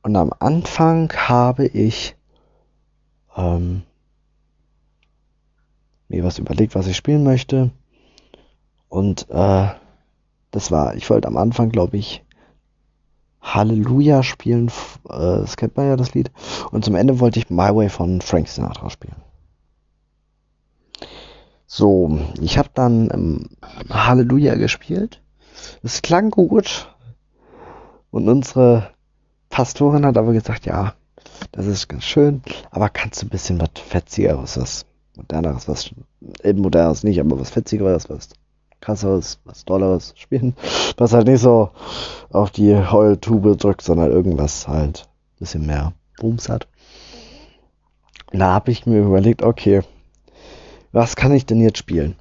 Und 0.07 0.15
am 0.15 0.31
Anfang 0.39 1.13
habe 1.17 1.67
ich 1.67 2.15
ähm, 3.37 3.83
mir 6.07 6.23
was 6.23 6.39
überlegt, 6.39 6.77
was 6.77 6.87
ich 6.87 6.97
spielen 6.97 7.25
möchte. 7.25 7.73
Und 8.89 9.29
äh, 9.31 9.67
das 10.53 10.71
war, 10.71 10.95
ich 10.95 11.11
wollte 11.11 11.27
am 11.27 11.37
Anfang, 11.37 11.71
glaube 11.71 11.97
ich, 11.97 12.25
Halleluja 13.43 14.23
spielen. 14.23 14.69
Äh, 15.09 15.41
das 15.41 15.57
kennt 15.57 15.77
man 15.77 15.89
ja, 15.89 15.97
das 15.97 16.15
Lied. 16.15 16.31
Und 16.71 16.85
zum 16.85 16.95
Ende 16.95 17.19
wollte 17.19 17.41
ich 17.41 17.51
My 17.51 17.75
Way 17.75 17.89
von 17.89 18.21
Frank 18.21 18.47
Sinatra 18.47 18.91
spielen. 18.91 19.17
So, 21.67 22.17
ich 22.41 22.59
habe 22.59 22.71
dann 22.75 23.11
ähm, 23.13 23.49
Halleluja 23.91 24.55
gespielt. 24.55 25.21
Es 25.83 26.01
klang 26.01 26.31
gut. 26.31 26.95
Und 28.13 28.29
unsere 28.29 28.95
Pastorin 29.57 30.05
hat 30.05 30.19
aber 30.19 30.35
gesagt, 30.35 30.67
ja, 30.67 30.93
das 31.53 31.65
ist 31.65 31.89
ganz 31.89 32.05
schön, 32.05 32.43
aber 32.71 32.91
kannst 32.91 33.23
du 33.23 33.27
ein 33.27 33.31
bisschen 33.31 33.59
was 33.59 33.71
Fetzigeres, 33.75 34.59
was 34.59 34.85
moderneres, 35.17 35.67
was 35.67 35.93
eben 36.45 36.61
moderneres 36.61 37.05
nicht, 37.05 37.19
aber 37.21 37.41
was 37.41 37.49
fetzigeres, 37.49 38.11
was 38.11 38.29
krasseres, 38.83 39.39
was 39.45 39.65
tolleres 39.65 40.13
spielen, 40.19 40.55
was 40.99 41.15
halt 41.15 41.27
nicht 41.27 41.41
so 41.41 41.71
auf 42.31 42.51
die 42.51 42.77
Heultube 42.77 43.57
drückt, 43.57 43.81
sondern 43.81 44.13
irgendwas 44.13 44.69
halt 44.69 45.09
ein 45.09 45.39
bisschen 45.39 45.65
mehr 45.65 45.95
Booms 46.19 46.51
hat. 46.51 46.69
Da 48.33 48.53
habe 48.53 48.71
ich 48.71 48.85
mir 48.85 48.99
überlegt, 48.99 49.43
okay, 49.43 49.81
was 50.93 51.17
kann 51.17 51.33
ich 51.33 51.47
denn 51.47 51.63
jetzt 51.63 51.79
spielen? 51.79 52.17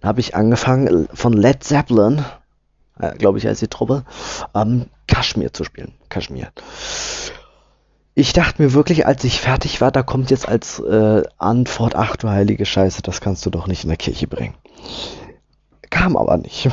Da 0.00 0.06
habe 0.06 0.20
ich 0.20 0.36
angefangen 0.36 1.08
von 1.12 1.32
Led 1.32 1.64
Zeppelin, 1.64 2.24
äh, 3.00 3.16
glaube 3.16 3.38
ich, 3.38 3.46
als 3.46 3.60
die 3.60 3.68
Truppe, 3.68 4.04
ähm, 4.54 4.86
Kaschmir 5.06 5.52
zu 5.52 5.64
spielen. 5.64 5.92
Kaschmir 6.08 6.52
ich 8.18 8.32
dachte 8.32 8.60
mir 8.60 8.72
wirklich, 8.72 9.06
als 9.06 9.22
ich 9.22 9.40
fertig 9.40 9.80
war, 9.80 9.92
da 9.92 10.02
kommt 10.02 10.32
jetzt 10.32 10.48
als 10.48 10.80
äh, 10.80 11.22
Antwort, 11.38 11.94
ach 11.94 12.16
du 12.16 12.28
heilige 12.28 12.66
Scheiße, 12.66 13.00
das 13.00 13.20
kannst 13.20 13.46
du 13.46 13.50
doch 13.50 13.68
nicht 13.68 13.84
in 13.84 13.90
der 13.90 13.96
Kirche 13.96 14.26
bringen. 14.26 14.54
Kam 15.88 16.16
aber 16.16 16.36
nicht. 16.36 16.68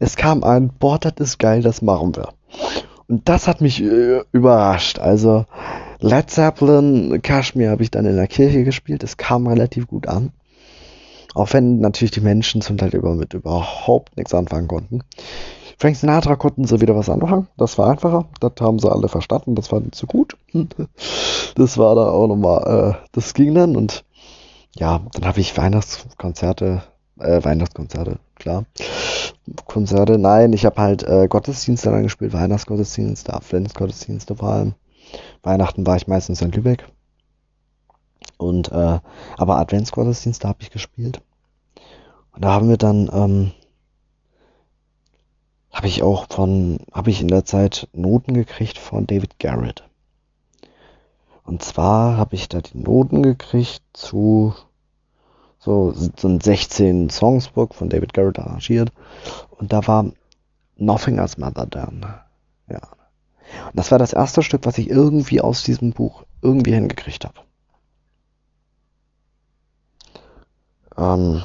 Es 0.00 0.16
kam 0.16 0.42
ein, 0.42 0.70
boah, 0.76 0.98
das 0.98 1.12
ist 1.18 1.38
geil, 1.38 1.62
das 1.62 1.80
machen 1.80 2.16
wir. 2.16 2.30
Und 3.06 3.28
das 3.28 3.46
hat 3.46 3.60
mich 3.60 3.80
äh, 3.84 4.22
überrascht. 4.32 4.98
Also 4.98 5.46
Led 6.00 6.28
Zeppelin, 6.28 7.22
Kashmir 7.22 7.70
habe 7.70 7.84
ich 7.84 7.92
dann 7.92 8.04
in 8.04 8.16
der 8.16 8.26
Kirche 8.26 8.64
gespielt, 8.64 9.04
es 9.04 9.16
kam 9.16 9.46
relativ 9.46 9.86
gut 9.86 10.08
an. 10.08 10.32
Auch 11.34 11.52
wenn 11.52 11.80
natürlich 11.80 12.12
die 12.12 12.20
Menschen 12.20 12.60
zum 12.60 12.78
Teil 12.78 12.90
mit 12.92 13.34
überhaupt 13.34 14.16
nichts 14.16 14.32
anfangen 14.32 14.68
konnten. 14.68 15.02
Frank 15.78 15.96
Sinatra 15.96 16.36
konnten 16.36 16.64
sie 16.64 16.80
wieder 16.80 16.96
was 16.96 17.10
anfangen. 17.10 17.48
Das 17.56 17.76
war 17.76 17.90
einfacher. 17.90 18.26
Das 18.40 18.52
haben 18.60 18.78
sie 18.78 18.90
alle 18.90 19.08
verstanden. 19.08 19.54
Das 19.54 19.68
fanden 19.68 19.90
sie 19.92 20.06
gut. 20.06 20.36
Das 21.56 21.78
war 21.78 21.94
da 21.94 22.10
auch 22.10 22.26
nochmal, 22.26 22.96
äh, 22.96 23.06
das 23.12 23.32
ging 23.32 23.54
dann. 23.54 23.76
Und 23.76 24.04
ja, 24.74 25.02
dann 25.12 25.24
habe 25.24 25.38
ich 25.38 25.56
Weihnachtskonzerte, 25.56 26.82
äh, 27.20 27.44
Weihnachtskonzerte, 27.44 28.18
klar. 28.34 28.64
Konzerte, 29.64 30.18
nein, 30.18 30.52
ich 30.52 30.64
habe 30.64 30.82
halt 30.82 31.04
äh, 31.04 31.28
Gottesdienste 31.28 31.90
dann 31.90 32.02
gespielt, 32.02 32.32
Weihnachtsgottesdienste, 32.32 33.32
Adventsgottesdienste 33.32 34.34
vor 34.34 34.48
allem. 34.48 34.74
Weihnachten 35.44 35.86
war 35.86 35.94
ich 35.94 36.08
meistens 36.08 36.42
in 36.42 36.50
Lübeck. 36.50 36.84
Und 38.36 38.70
äh, 38.72 39.00
aber 39.36 39.56
Adventsgottesdienste 39.58 40.48
habe 40.48 40.62
ich 40.62 40.70
gespielt. 40.70 41.20
Und 42.32 42.44
da 42.44 42.52
haben 42.52 42.68
wir 42.68 42.76
dann 42.76 43.10
ähm, 43.12 43.52
habe 45.74 45.88
ich 45.88 46.02
auch 46.02 46.26
von, 46.30 46.78
habe 46.92 47.10
ich 47.10 47.20
in 47.20 47.28
der 47.28 47.44
Zeit 47.44 47.88
Noten 47.92 48.32
gekriegt 48.34 48.78
von 48.78 49.06
David 49.06 49.38
Garrett. 49.38 49.84
Und 51.44 51.62
zwar 51.62 52.16
habe 52.16 52.36
ich 52.36 52.48
da 52.48 52.60
die 52.60 52.78
Noten 52.78 53.22
gekriegt 53.22 53.82
zu 53.92 54.54
so, 55.58 55.94
ein 56.22 56.40
16 56.40 57.08
Songsbook 57.10 57.74
von 57.74 57.88
David 57.88 58.14
Garrett 58.14 58.38
arrangiert. 58.38 58.92
Und 59.50 59.72
da 59.72 59.86
war 59.86 60.06
Nothing 60.76 61.18
as 61.18 61.38
Mother 61.38 61.66
Done. 61.66 62.20
Ja. 62.68 62.80
Und 63.66 63.74
das 63.74 63.90
war 63.90 63.98
das 63.98 64.12
erste 64.12 64.42
Stück, 64.42 64.66
was 64.66 64.78
ich 64.78 64.88
irgendwie 64.88 65.40
aus 65.40 65.62
diesem 65.62 65.92
Buch 65.92 66.24
irgendwie 66.42 66.74
hingekriegt 66.74 67.24
habe. 67.24 67.40
Ähm, 71.14 71.42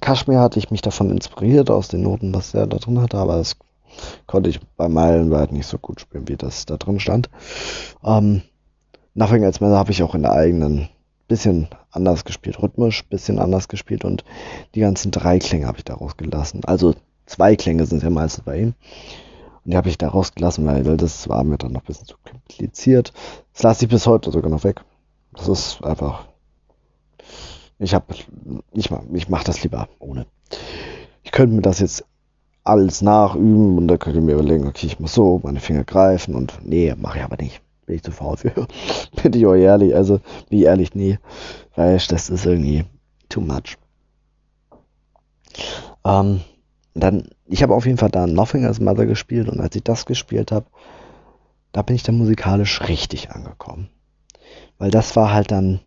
Kaschmir 0.00 0.40
hatte 0.40 0.58
ich 0.58 0.70
mich 0.70 0.82
davon 0.82 1.10
inspiriert, 1.10 1.70
aus 1.70 1.88
den 1.88 2.02
Noten, 2.02 2.34
was 2.34 2.54
er 2.54 2.66
da 2.66 2.78
drin 2.78 3.00
hatte, 3.00 3.18
aber 3.18 3.36
das 3.36 3.56
konnte 4.26 4.50
ich 4.50 4.60
bei 4.76 4.88
Meilenweit 4.88 5.52
nicht 5.52 5.66
so 5.66 5.78
gut 5.78 6.00
spielen, 6.00 6.28
wie 6.28 6.36
das 6.36 6.66
da 6.66 6.76
drin 6.76 6.98
stand. 6.98 7.30
Ähm, 8.02 8.42
Nothing 9.14 9.42
Else 9.42 9.62
Matter 9.62 9.76
habe 9.76 9.90
ich 9.90 10.02
auch 10.02 10.14
in 10.14 10.22
der 10.22 10.32
eigenen 10.32 10.88
bisschen 11.28 11.68
anders 11.90 12.24
gespielt, 12.24 12.62
rhythmisch 12.62 13.04
bisschen 13.08 13.38
anders 13.38 13.68
gespielt 13.68 14.04
und 14.04 14.24
die 14.74 14.80
ganzen 14.80 15.10
drei 15.10 15.38
Klänge 15.38 15.66
habe 15.66 15.78
ich 15.78 15.84
daraus 15.84 16.16
gelassen. 16.16 16.62
Also 16.64 16.94
zwei 17.26 17.56
Klänge 17.56 17.86
sind 17.86 18.02
ja 18.02 18.10
meistens 18.10 18.44
bei 18.44 18.58
ihm. 18.58 18.74
Und 19.64 19.70
die 19.72 19.76
habe 19.76 19.88
ich 19.88 19.98
da 19.98 20.08
rausgelassen, 20.08 20.66
weil, 20.66 20.84
weil 20.86 20.96
das 20.96 21.28
war 21.28 21.44
mir 21.44 21.58
dann 21.58 21.72
noch 21.72 21.82
ein 21.82 21.86
bisschen 21.86 22.06
zu 22.06 22.16
kompliziert. 22.28 23.12
Das 23.52 23.62
lasse 23.62 23.84
ich 23.84 23.90
bis 23.90 24.06
heute 24.06 24.32
sogar 24.32 24.50
noch 24.50 24.64
weg. 24.64 24.82
Das 25.34 25.48
ist 25.48 25.84
einfach 25.84 26.26
ich 27.82 27.94
habe, 27.94 28.14
ich, 28.72 28.90
ich 29.12 29.28
mache 29.28 29.44
das 29.44 29.62
lieber 29.62 29.88
ohne. 29.98 30.26
Ich 31.22 31.32
könnte 31.32 31.54
mir 31.54 31.62
das 31.62 31.80
jetzt 31.80 32.04
alles 32.64 33.02
nachüben 33.02 33.76
und 33.78 33.88
da 33.88 33.96
könnte 33.96 34.20
ich 34.20 34.24
mir 34.24 34.34
überlegen, 34.34 34.66
okay, 34.66 34.86
ich 34.86 35.00
muss 35.00 35.14
so 35.14 35.40
meine 35.42 35.60
Finger 35.60 35.84
greifen 35.84 36.34
und 36.34 36.60
nee, 36.62 36.94
mache 36.96 37.18
ich 37.18 37.24
aber 37.24 37.36
nicht. 37.36 37.60
Bin 37.86 37.96
ich 37.96 38.02
zu 38.02 38.12
faul 38.12 38.36
für. 38.36 38.52
Bin 39.22 39.32
ich 39.32 39.46
auch 39.46 39.54
ehrlich, 39.54 39.94
also 39.94 40.20
ich 40.48 40.62
ehrlich, 40.62 40.94
nee. 40.94 41.18
Weil 41.74 41.98
das 42.08 42.30
ist 42.30 42.46
irgendwie 42.46 42.84
too 43.28 43.40
much. 43.40 43.76
Ähm, 46.04 46.40
dann, 46.94 47.28
ich 47.46 47.62
habe 47.62 47.74
auf 47.74 47.86
jeden 47.86 47.98
Fall 47.98 48.10
da 48.10 48.26
Nothing 48.26 48.64
as 48.64 48.80
Mother 48.80 49.06
gespielt 49.06 49.48
und 49.48 49.60
als 49.60 49.74
ich 49.74 49.82
das 49.82 50.06
gespielt 50.06 50.52
habe, 50.52 50.66
da 51.72 51.82
bin 51.82 51.96
ich 51.96 52.02
dann 52.02 52.18
musikalisch 52.18 52.86
richtig 52.88 53.30
angekommen. 53.30 53.88
Weil 54.78 54.90
das 54.90 55.16
war 55.16 55.32
halt 55.32 55.50
dann 55.50 55.80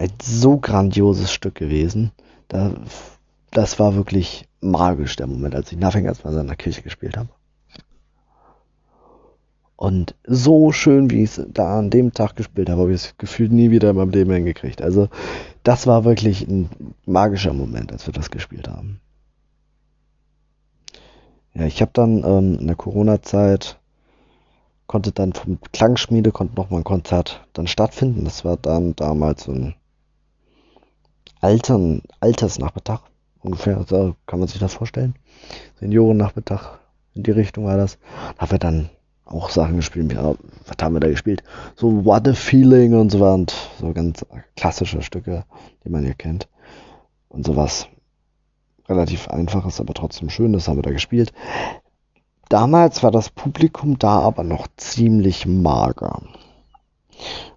ein 0.00 0.12
so 0.22 0.56
grandioses 0.56 1.30
Stück 1.30 1.54
gewesen. 1.56 2.10
Da, 2.48 2.72
das 3.50 3.78
war 3.78 3.94
wirklich 3.94 4.48
magisch, 4.62 5.14
der 5.16 5.26
Moment, 5.26 5.54
als 5.54 5.70
ich 5.70 5.78
Nothing 5.78 6.04
mal 6.04 6.38
in 6.38 6.46
der 6.46 6.56
Kirche 6.56 6.80
gespielt 6.80 7.18
habe. 7.18 7.28
Und 9.76 10.14
so 10.26 10.72
schön, 10.72 11.10
wie 11.10 11.22
ich 11.22 11.38
es 11.38 11.46
da 11.52 11.78
an 11.78 11.90
dem 11.90 12.12
Tag 12.12 12.36
gespielt 12.36 12.70
habe, 12.70 12.82
habe 12.82 12.92
ich 12.92 13.02
es 13.02 13.18
gefühlt 13.18 13.52
nie 13.52 13.70
wieder 13.70 13.90
in 13.90 13.96
meinem 13.96 14.10
Leben 14.10 14.32
hingekriegt. 14.32 14.80
Also, 14.80 15.08
das 15.64 15.86
war 15.86 16.04
wirklich 16.04 16.48
ein 16.48 16.70
magischer 17.04 17.52
Moment, 17.52 17.92
als 17.92 18.06
wir 18.06 18.12
das 18.14 18.30
gespielt 18.30 18.68
haben. 18.68 19.00
Ja, 21.54 21.66
ich 21.66 21.82
habe 21.82 21.90
dann 21.92 22.24
ähm, 22.24 22.58
in 22.58 22.66
der 22.66 22.76
Corona-Zeit 22.76 23.78
konnte 24.86 25.12
dann 25.12 25.34
vom 25.34 25.58
Klangschmiede 25.72 26.32
konnte 26.32 26.56
noch 26.56 26.70
mal 26.70 26.78
ein 26.78 26.84
Konzert 26.84 27.46
dann 27.52 27.66
stattfinden. 27.66 28.24
Das 28.24 28.44
war 28.44 28.56
dann 28.56 28.96
damals 28.96 29.44
so 29.44 29.52
ein 29.52 29.74
Altern, 31.40 32.02
Altersnachmittag. 32.20 33.00
Ungefähr, 33.42 33.82
so 33.88 34.14
kann 34.26 34.38
man 34.38 34.48
sich 34.48 34.60
das 34.60 34.74
vorstellen. 34.74 35.14
Seniorennachmittag, 35.80 36.78
in 37.14 37.22
die 37.22 37.30
Richtung 37.30 37.64
war 37.64 37.78
das. 37.78 37.98
Da 38.36 38.42
haben 38.42 38.50
wir 38.50 38.58
dann 38.58 38.90
auch 39.24 39.48
Sachen 39.48 39.76
gespielt. 39.76 40.12
Ja, 40.12 40.34
was 40.66 40.76
haben 40.82 40.94
wir 40.94 41.00
da 41.00 41.08
gespielt? 41.08 41.42
So 41.76 42.04
What 42.04 42.28
a 42.28 42.34
Feeling 42.34 42.94
und 42.94 43.10
so 43.10 43.24
und 43.24 43.54
so 43.80 43.92
ganz 43.92 44.26
klassische 44.56 45.00
Stücke, 45.02 45.44
die 45.84 45.88
man 45.88 46.04
hier 46.04 46.14
kennt. 46.14 46.48
Und 47.28 47.46
sowas 47.46 47.86
relativ 48.88 49.28
einfaches, 49.28 49.80
aber 49.80 49.94
trotzdem 49.94 50.28
schönes 50.28 50.68
haben 50.68 50.76
wir 50.76 50.82
da 50.82 50.90
gespielt. 50.90 51.32
Damals 52.48 53.02
war 53.02 53.12
das 53.12 53.30
Publikum 53.30 53.98
da 53.98 54.18
aber 54.18 54.42
noch 54.42 54.66
ziemlich 54.76 55.46
mager 55.46 56.20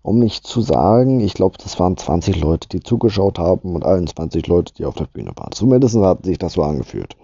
um 0.01 0.19
nicht 0.19 0.45
zu 0.45 0.61
sagen, 0.61 1.19
ich 1.19 1.33
glaube, 1.33 1.57
das 1.61 1.79
waren 1.79 1.97
20 1.97 2.39
Leute, 2.39 2.67
die 2.69 2.81
zugeschaut 2.81 3.39
haben 3.39 3.75
und 3.75 3.85
21 3.85 4.47
Leute, 4.47 4.73
die 4.73 4.85
auf 4.85 4.95
der 4.95 5.05
Bühne 5.05 5.31
waren. 5.35 5.51
Zumindest 5.51 5.95
hat 5.97 6.25
sich 6.25 6.37
das 6.37 6.53
so 6.53 6.63
angefühlt. 6.63 7.15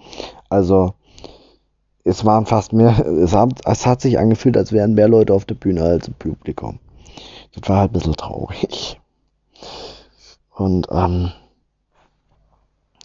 Also, 0.49 0.93
es 2.03 2.25
waren 2.25 2.45
fast 2.45 2.73
mehr, 2.73 3.05
es 3.05 3.33
hat, 3.33 3.61
es 3.65 3.85
hat 3.85 4.01
sich 4.01 4.17
angefühlt, 4.17 4.57
als 4.57 4.71
wären 4.71 4.93
mehr 4.93 5.07
Leute 5.07 5.33
auf 5.33 5.45
der 5.45 5.55
Bühne 5.55 5.83
als 5.83 6.07
im 6.07 6.13
Publikum. 6.13 6.79
Das 7.53 7.69
war 7.69 7.77
halt 7.77 7.91
ein 7.91 7.93
bisschen 7.93 8.15
traurig. 8.15 8.99
Und, 10.55 10.87
ähm, 10.91 11.31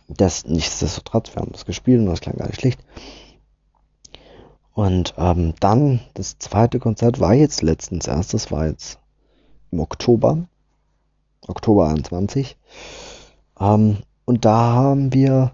das 0.08 0.44
nichtsdestotrotz, 0.46 1.34
wir 1.34 1.42
haben 1.42 1.52
das 1.52 1.64
gespielt 1.64 2.00
und 2.00 2.06
das 2.06 2.20
klang 2.20 2.36
gar 2.36 2.46
nicht 2.46 2.60
schlecht. 2.60 2.80
Und 4.74 5.14
ähm, 5.18 5.54
dann, 5.60 6.00
das 6.14 6.38
zweite 6.38 6.78
Konzert 6.80 7.20
war 7.20 7.32
jetzt 7.32 7.62
letztens 7.62 8.08
erst, 8.08 8.34
das 8.34 8.50
war 8.50 8.66
jetzt 8.66 8.98
im 9.74 9.80
Oktober, 9.80 10.46
Oktober 11.46 11.88
21. 11.88 12.56
Ähm, 13.60 13.98
und 14.24 14.44
da 14.44 14.72
haben 14.72 15.12
wir 15.12 15.52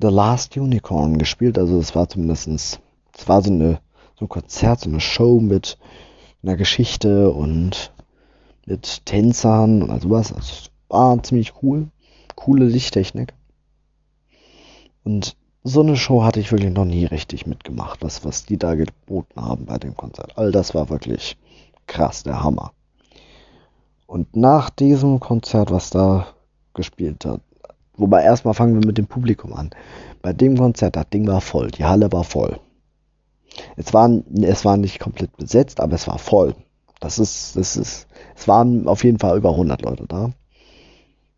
The 0.00 0.08
Last 0.08 0.56
Unicorn 0.56 1.18
gespielt. 1.18 1.58
Also 1.58 1.78
es 1.78 1.94
war 1.94 2.08
zumindest, 2.08 2.48
es 2.48 3.28
war 3.28 3.42
so, 3.42 3.52
eine, 3.52 3.80
so 4.18 4.24
ein 4.24 4.28
Konzert, 4.28 4.80
so 4.80 4.90
eine 4.90 5.00
Show 5.00 5.38
mit 5.40 5.78
einer 6.42 6.56
Geschichte 6.56 7.30
und 7.30 7.92
mit 8.66 9.04
Tänzern 9.04 9.82
und 9.82 9.90
also 9.90 10.10
was. 10.10 10.30
Es 10.32 10.70
war 10.88 11.22
ziemlich 11.22 11.52
cool. 11.62 11.88
Coole 12.34 12.64
Lichttechnik. 12.64 13.34
Und 15.04 15.36
so 15.62 15.80
eine 15.80 15.96
Show 15.96 16.22
hatte 16.22 16.40
ich 16.40 16.52
wirklich 16.52 16.72
noch 16.72 16.84
nie 16.86 17.04
richtig 17.04 17.46
mitgemacht, 17.46 18.02
was, 18.02 18.24
was 18.24 18.44
die 18.46 18.58
da 18.58 18.74
geboten 18.74 19.40
haben 19.40 19.66
bei 19.66 19.78
dem 19.78 19.94
Konzert. 19.94 20.36
All 20.36 20.50
das 20.50 20.74
war 20.74 20.88
wirklich 20.88 21.36
krass, 21.86 22.22
der 22.22 22.42
Hammer. 22.42 22.72
Und 24.06 24.36
nach 24.36 24.70
diesem 24.70 25.20
Konzert, 25.20 25.70
was 25.70 25.90
da 25.90 26.26
gespielt 26.74 27.24
hat, 27.24 27.40
wobei 27.96 28.22
erstmal 28.22 28.54
fangen 28.54 28.80
wir 28.80 28.86
mit 28.86 28.98
dem 28.98 29.06
Publikum 29.06 29.52
an. 29.54 29.70
Bei 30.22 30.32
dem 30.32 30.56
Konzert, 30.56 30.96
das 30.96 31.08
Ding 31.10 31.26
war 31.26 31.40
voll, 31.40 31.70
die 31.70 31.84
Halle 31.84 32.12
war 32.12 32.24
voll. 32.24 32.60
Es 33.76 33.94
war, 33.94 34.10
es 34.42 34.64
war 34.64 34.76
nicht 34.76 34.98
komplett 34.98 35.36
besetzt, 35.36 35.80
aber 35.80 35.94
es 35.94 36.06
war 36.06 36.18
voll. 36.18 36.54
Das 37.00 37.18
ist, 37.18 37.56
das 37.56 37.76
ist, 37.76 38.06
es 38.34 38.48
waren 38.48 38.88
auf 38.88 39.04
jeden 39.04 39.18
Fall 39.18 39.36
über 39.36 39.50
100 39.50 39.82
Leute 39.82 40.06
da. 40.06 40.30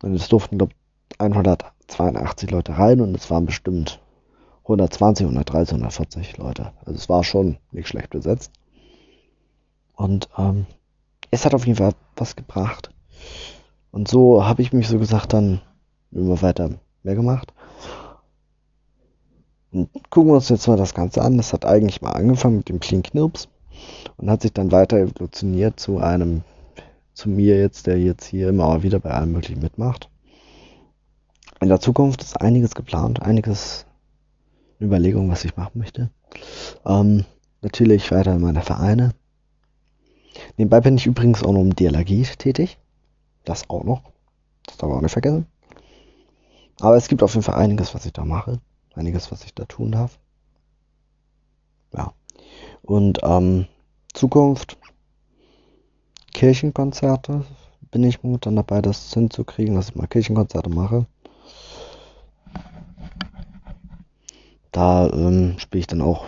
Und 0.03 0.13
es 0.13 0.29
durften, 0.29 0.57
glaube 0.57 0.73
182 1.19 2.51
Leute 2.51 2.77
rein 2.77 3.01
und 3.01 3.15
es 3.15 3.29
waren 3.29 3.45
bestimmt 3.45 3.99
120, 4.63 5.25
130, 5.25 5.73
140 5.73 6.37
Leute. 6.37 6.71
Also 6.85 6.93
es 6.93 7.09
war 7.09 7.23
schon 7.23 7.57
nicht 7.71 7.87
schlecht 7.87 8.09
besetzt. 8.09 8.51
Und 9.95 10.29
ähm, 10.37 10.65
es 11.31 11.45
hat 11.45 11.53
auf 11.53 11.65
jeden 11.65 11.77
Fall 11.77 11.93
was 12.15 12.35
gebracht. 12.35 12.91
Und 13.91 14.07
so 14.07 14.45
habe 14.45 14.61
ich 14.61 14.73
mich 14.73 14.87
so 14.87 14.99
gesagt 14.99 15.33
dann 15.33 15.61
immer 16.11 16.41
weiter 16.41 16.71
mehr 17.03 17.15
gemacht. 17.15 17.53
Und 19.71 19.89
gucken 20.09 20.31
wir 20.31 20.35
uns 20.35 20.49
jetzt 20.49 20.67
mal 20.67 20.77
das 20.77 20.93
Ganze 20.93 21.21
an. 21.21 21.37
Das 21.37 21.53
hat 21.53 21.65
eigentlich 21.65 22.01
mal 22.01 22.11
angefangen 22.11 22.57
mit 22.57 22.69
dem 22.69 22.79
Clean 22.79 23.03
Knirps 23.03 23.47
und 24.17 24.29
hat 24.29 24.41
sich 24.41 24.53
dann 24.53 24.71
weiter 24.71 24.97
evolutioniert 24.97 25.79
zu 25.79 25.99
einem, 25.99 26.43
zu 27.13 27.29
mir 27.29 27.59
jetzt, 27.59 27.87
der 27.87 27.99
jetzt 27.99 28.25
hier 28.25 28.49
immer 28.49 28.83
wieder 28.83 28.99
bei 28.99 29.11
allem 29.11 29.33
möglichen 29.33 29.61
mitmacht. 29.61 30.09
In 31.59 31.69
der 31.69 31.79
Zukunft 31.79 32.21
ist 32.21 32.39
einiges 32.39 32.75
geplant, 32.75 33.21
einiges 33.21 33.85
in 34.79 34.87
Überlegung, 34.87 35.29
was 35.29 35.43
ich 35.43 35.57
machen 35.57 35.79
möchte. 35.79 36.11
Ähm, 36.85 37.25
natürlich 37.61 38.11
weiter 38.11 38.35
in 38.35 38.41
meine 38.41 38.61
Vereine, 38.61 39.13
Nebenbei 40.57 40.81
bin 40.81 40.97
ich 40.97 41.05
übrigens 41.05 41.43
auch 41.43 41.53
noch 41.53 41.61
im 41.61 41.75
DLRG 41.75 42.35
tätig. 42.37 42.79
Das 43.45 43.69
auch 43.69 43.83
noch. 43.83 44.01
das 44.65 44.77
darf 44.77 44.89
man 44.89 44.97
auch 44.97 45.01
nicht 45.03 45.11
vergessen. 45.11 45.45
Aber 46.79 46.95
es 46.97 47.07
gibt 47.07 47.23
auf 47.23 47.33
jeden 47.33 47.43
Fall 47.43 47.55
einiges, 47.55 47.93
was 47.93 48.05
ich 48.05 48.13
da 48.13 48.25
mache. 48.25 48.59
Einiges, 48.95 49.31
was 49.31 49.43
ich 49.43 49.53
da 49.53 49.65
tun 49.65 49.91
darf. 49.91 50.19
Ja. 51.93 52.13
Und 52.81 53.19
ähm, 53.23 53.67
Zukunft, 54.13 54.77
Kirchenkonzerte, 56.33 57.45
bin 57.91 58.03
ich 58.03 58.23
momentan 58.23 58.55
dabei, 58.55 58.81
das 58.81 59.13
hinzukriegen, 59.13 59.75
dass 59.75 59.89
ich 59.89 59.95
mal 59.95 60.07
Kirchenkonzerte 60.07 60.69
mache. 60.69 61.05
Da 64.71 65.09
ähm, 65.09 65.57
spiele 65.59 65.79
ich 65.79 65.87
dann 65.87 66.01
auch 66.01 66.25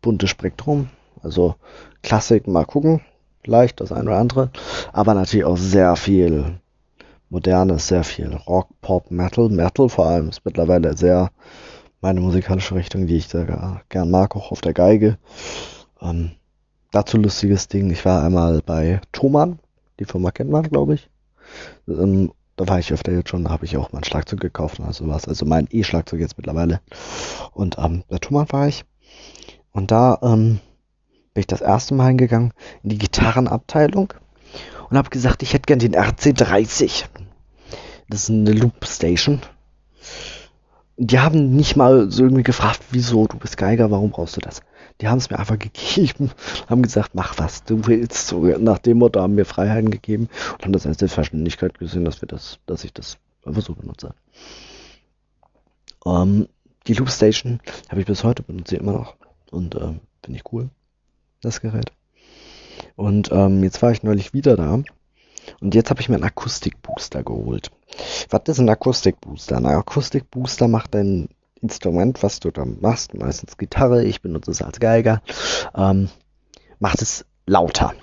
buntes 0.00 0.30
Spektrum. 0.30 0.90
Also 1.22 1.56
Klassik 2.02 2.46
mal 2.46 2.64
gucken, 2.64 3.00
vielleicht 3.48 3.80
das 3.80 3.92
eine 3.92 4.10
oder 4.10 4.18
andere, 4.18 4.50
aber 4.92 5.14
natürlich 5.14 5.46
auch 5.46 5.56
sehr 5.56 5.96
viel 5.96 6.60
Modernes, 7.30 7.88
sehr 7.88 8.04
viel 8.04 8.34
Rock, 8.46 8.68
Pop, 8.82 9.10
Metal. 9.10 9.48
Metal 9.48 9.88
vor 9.88 10.04
allem 10.06 10.28
ist 10.28 10.44
mittlerweile 10.44 10.94
sehr 10.94 11.30
meine 12.02 12.20
musikalische 12.20 12.74
Richtung, 12.74 13.06
die 13.06 13.16
ich 13.16 13.28
sehr 13.28 13.80
gern 13.88 14.10
mag, 14.10 14.36
auch 14.36 14.52
auf 14.52 14.60
der 14.60 14.74
Geige. 14.74 15.16
Ähm, 16.02 16.32
dazu 16.92 17.16
lustiges 17.16 17.68
Ding, 17.68 17.90
ich 17.90 18.04
war 18.04 18.22
einmal 18.22 18.60
bei 18.60 19.00
Thomann, 19.12 19.58
die 19.98 20.04
Firma 20.04 20.30
kennt 20.30 20.50
man, 20.50 20.64
glaube 20.64 20.94
ich. 20.94 21.08
Ähm, 21.88 22.30
da 22.56 22.68
war 22.68 22.78
ich 22.78 22.92
öfter 22.92 23.12
jetzt 23.12 23.30
schon, 23.30 23.44
da 23.44 23.50
habe 23.50 23.64
ich 23.64 23.78
auch 23.78 23.92
mein 23.92 24.04
Schlagzeug 24.04 24.40
gekauft 24.40 24.78
und 24.78 24.84
also 24.84 25.08
was. 25.08 25.26
Also 25.26 25.46
mein 25.46 25.68
E-Schlagzeug 25.70 26.20
jetzt 26.20 26.36
mittlerweile. 26.36 26.80
Und 27.52 27.78
ähm, 27.78 28.04
bei 28.08 28.18
Thomann 28.18 28.52
war 28.52 28.68
ich. 28.68 28.84
Und 29.72 29.90
da 29.90 30.18
ähm, 30.22 30.60
bin 31.38 31.42
ich 31.42 31.46
das 31.46 31.60
erste 31.60 31.94
Mal 31.94 32.08
hingegangen 32.08 32.52
in 32.82 32.90
die 32.90 32.98
Gitarrenabteilung 32.98 34.12
und 34.90 34.96
habe 34.98 35.08
gesagt, 35.08 35.44
ich 35.44 35.52
hätte 35.52 35.66
gern 35.66 35.78
den 35.78 35.94
RC30. 35.94 37.04
Das 38.08 38.24
ist 38.24 38.30
eine 38.30 38.50
Loop 38.50 38.84
Station. 38.84 39.40
Die 40.96 41.20
haben 41.20 41.54
nicht 41.54 41.76
mal 41.76 42.10
so 42.10 42.24
irgendwie 42.24 42.42
gefragt, 42.42 42.80
wieso, 42.90 43.28
du 43.28 43.38
bist 43.38 43.56
Geiger, 43.56 43.92
warum 43.92 44.10
brauchst 44.10 44.36
du 44.36 44.40
das? 44.40 44.62
Die 45.00 45.06
haben 45.06 45.18
es 45.18 45.30
mir 45.30 45.38
einfach 45.38 45.60
gegeben, 45.60 46.32
haben 46.68 46.82
gesagt, 46.82 47.14
mach 47.14 47.38
was 47.38 47.62
du 47.62 47.86
willst. 47.86 48.26
So 48.26 48.40
nach 48.58 48.78
dem 48.78 48.98
Motto 48.98 49.20
haben 49.20 49.36
mir 49.36 49.44
Freiheiten 49.44 49.92
gegeben 49.92 50.28
und 50.54 50.64
haben 50.64 50.72
das 50.72 50.88
als 50.88 50.98
Selbstverständlichkeit 50.98 51.78
gesehen, 51.78 52.04
dass 52.04 52.20
wir 52.20 52.26
das, 52.26 52.58
dass 52.66 52.82
ich 52.82 52.92
das 52.92 53.16
einfach 53.44 53.62
so 53.62 53.76
benutze. 53.76 54.12
Ähm, 56.04 56.48
die 56.88 56.94
Loop 56.94 57.10
Station 57.10 57.60
habe 57.90 58.00
ich 58.00 58.08
bis 58.08 58.24
heute 58.24 58.42
benutze 58.42 58.74
immer 58.74 58.90
noch 58.90 59.14
und 59.52 59.76
ähm, 59.76 60.00
finde 60.24 60.40
ich 60.40 60.52
cool, 60.52 60.70
das 61.40 61.60
Gerät. 61.60 61.92
Und 62.96 63.30
ähm, 63.32 63.62
jetzt 63.62 63.82
war 63.82 63.92
ich 63.92 64.02
neulich 64.02 64.32
wieder 64.32 64.56
da 64.56 64.82
und 65.60 65.74
jetzt 65.74 65.90
habe 65.90 66.00
ich 66.00 66.08
mir 66.08 66.16
einen 66.16 66.24
Akustikbooster 66.24 67.22
geholt. 67.22 67.70
Was 68.30 68.42
ist 68.46 68.58
ein 68.58 68.68
Akustikbooster? 68.68 69.56
Ein 69.56 69.66
Akustikbooster 69.66 70.68
macht 70.68 70.94
ein 70.94 71.28
Instrument, 71.60 72.22
was 72.22 72.40
du 72.40 72.50
da 72.50 72.64
machst, 72.64 73.14
meistens 73.14 73.56
Gitarre, 73.56 74.04
ich 74.04 74.22
benutze 74.22 74.50
es 74.50 74.62
als 74.62 74.78
Geiger, 74.78 75.22
ähm, 75.74 76.08
macht 76.78 77.02
es 77.02 77.24
lauter. 77.46 77.94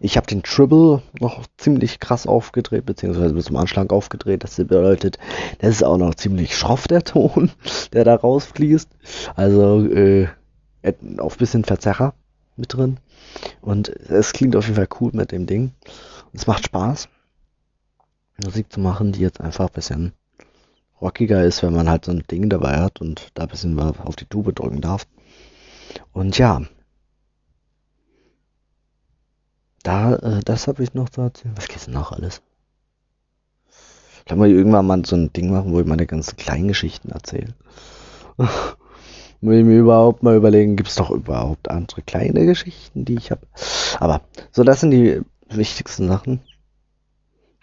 Ich 0.00 0.16
habe 0.16 0.26
den 0.26 0.42
Tribble 0.42 1.02
noch 1.18 1.46
ziemlich 1.56 1.98
krass 1.98 2.26
aufgedreht, 2.26 2.86
beziehungsweise 2.86 3.34
bis 3.34 3.46
zum 3.46 3.56
Anschlag 3.56 3.92
aufgedreht. 3.92 4.44
Das 4.44 4.56
bedeutet, 4.56 5.18
das 5.58 5.70
ist 5.70 5.82
auch 5.82 5.98
noch 5.98 6.14
ziemlich 6.14 6.56
schroff, 6.56 6.86
der 6.86 7.02
Ton, 7.02 7.50
der 7.92 8.04
da 8.04 8.14
rausfließt. 8.14 8.88
Also 9.34 9.84
äh, 9.86 10.28
auf 11.18 11.36
bisschen 11.36 11.64
Verzerrer 11.64 12.14
mit 12.56 12.74
drin. 12.74 12.98
Und 13.60 13.88
es 13.88 14.32
klingt 14.32 14.56
auf 14.56 14.66
jeden 14.66 14.76
Fall 14.76 14.88
cool 15.00 15.10
mit 15.12 15.32
dem 15.32 15.46
Ding. 15.46 15.72
Es 16.32 16.46
macht 16.46 16.66
Spaß, 16.66 17.08
Musik 18.44 18.72
zu 18.72 18.80
machen, 18.80 19.12
die 19.12 19.20
jetzt 19.20 19.40
einfach 19.40 19.68
ein 19.68 19.74
bisschen 19.74 20.12
rockiger 21.00 21.44
ist, 21.44 21.62
wenn 21.62 21.74
man 21.74 21.88
halt 21.88 22.04
so 22.04 22.12
ein 22.12 22.24
Ding 22.30 22.48
dabei 22.48 22.78
hat 22.78 23.00
und 23.00 23.30
da 23.34 23.44
ein 23.44 23.48
bisschen 23.48 23.78
auf 23.78 24.16
die 24.16 24.26
Tube 24.26 24.54
drücken 24.54 24.80
darf. 24.80 25.06
Und 26.12 26.38
ja, 26.38 26.62
da, 29.82 30.16
äh, 30.16 30.40
das 30.44 30.66
habe 30.66 30.82
ich 30.82 30.94
noch 30.94 31.08
zu 31.08 31.20
erzählen. 31.20 31.56
Was 31.56 31.68
geht 31.68 31.86
denn 31.86 31.94
noch 31.94 32.12
alles? 32.12 32.42
Kann 34.26 34.38
man 34.38 34.50
irgendwann 34.50 34.86
mal 34.86 35.04
so 35.06 35.16
ein 35.16 35.32
Ding 35.32 35.50
machen, 35.50 35.72
wo 35.72 35.80
ich 35.80 35.86
meine 35.86 36.06
ganzen 36.06 36.36
kleinen 36.36 36.68
Geschichten 36.68 37.10
erzähle. 37.10 37.54
Muss 39.40 39.54
ich 39.54 39.64
mir 39.64 39.78
überhaupt 39.78 40.22
mal 40.22 40.36
überlegen, 40.36 40.76
gibt 40.76 40.88
es 40.88 40.96
doch 40.96 41.10
überhaupt 41.10 41.70
andere 41.70 42.02
kleine 42.02 42.44
Geschichten, 42.44 43.04
die 43.04 43.14
ich 43.14 43.30
habe. 43.30 43.46
Aber 44.00 44.22
so, 44.50 44.64
das 44.64 44.80
sind 44.80 44.90
die 44.90 45.20
wichtigsten 45.48 46.08
Sachen. 46.08 46.40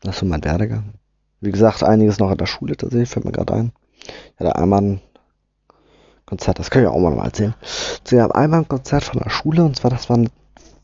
Das 0.02 0.16
ist 0.16 0.20
so 0.22 0.26
mein 0.26 0.44
Werdegang. 0.44 0.94
Wie 1.42 1.52
gesagt, 1.52 1.84
einiges 1.84 2.20
noch 2.20 2.30
an 2.30 2.38
der 2.38 2.46
Schule 2.46 2.78
tatsächlich, 2.78 3.10
fällt 3.10 3.26
mir 3.26 3.32
gerade 3.32 3.54
ein. 3.54 3.72
Ich 4.02 4.40
hatte 4.40 4.56
einmal 4.56 4.82
ein 4.82 5.02
Konzert, 6.26 6.60
das 6.60 6.70
kann 6.70 6.84
ich 6.84 6.88
auch 6.88 6.98
mal 6.98 7.18
erzählen. 7.24 7.56
Ich 8.06 8.14
habe 8.14 8.36
einmal 8.36 8.62
ein 8.62 8.68
Konzert 8.68 9.04
von 9.04 9.20
der 9.20 9.30
Schule, 9.30 9.64
und 9.64 9.76
zwar, 9.76 9.92
das 9.92 10.10
waren 10.10 10.30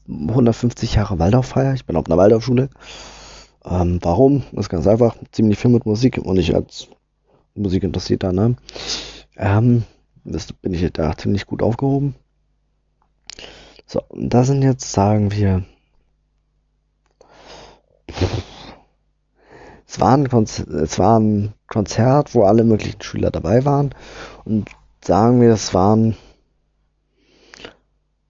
150 0.08 0.96
Jahre 0.96 1.20
Waldorffeier. 1.20 1.74
Ich 1.74 1.86
bin 1.86 1.96
auf 1.96 2.06
einer 2.06 2.18
Waldorfschule. 2.18 2.70
Ähm, 3.66 4.00
warum? 4.02 4.44
Das 4.52 4.66
ist 4.66 4.70
ganz 4.70 4.88
einfach. 4.88 5.16
Ziemlich 5.32 5.58
viel 5.58 5.72
mit 5.72 5.86
Musik 5.86 6.18
und 6.18 6.38
ich 6.38 6.54
als 6.54 6.88
Musikinteressierter, 7.56 8.34
ne? 8.34 8.56
Ähm, 9.38 9.84
das 10.24 10.54
bin 10.54 10.74
ich 10.74 10.92
da 10.94 11.18
ziemlich 11.18 11.46
gut 11.46 11.64
aufgehoben. 11.64 12.16
So, 13.86 14.02
und 14.10 14.34
da 14.34 14.44
sind 14.44 14.62
jetzt, 14.62 14.92
sagen 14.92 15.32
wir, 15.32 15.64
es 19.88 20.00
war, 20.00 20.18
ein 20.18 20.26
es 20.26 21.00
war 21.00 21.20
ein 21.20 21.54
Konzert, 21.68 22.34
wo 22.34 22.44
alle 22.44 22.64
möglichen 22.64 23.02
Schüler 23.02 23.32
dabei 23.32 23.66
waren. 23.66 23.94
Und 24.46 24.70
sagen 25.04 25.42
wir, 25.42 25.52
es 25.52 25.74
waren 25.74 26.16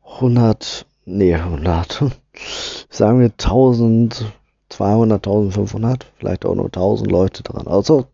100, 0.03 0.85
nee, 1.05 1.35
100, 1.35 2.03
sagen 2.89 3.19
wir 3.19 3.27
1200, 3.27 5.27
1500, 5.27 6.05
vielleicht 6.17 6.45
auch 6.45 6.55
nur 6.55 6.65
1000 6.65 7.11
Leute 7.11 7.43
dran. 7.43 7.67
Also 7.67 8.07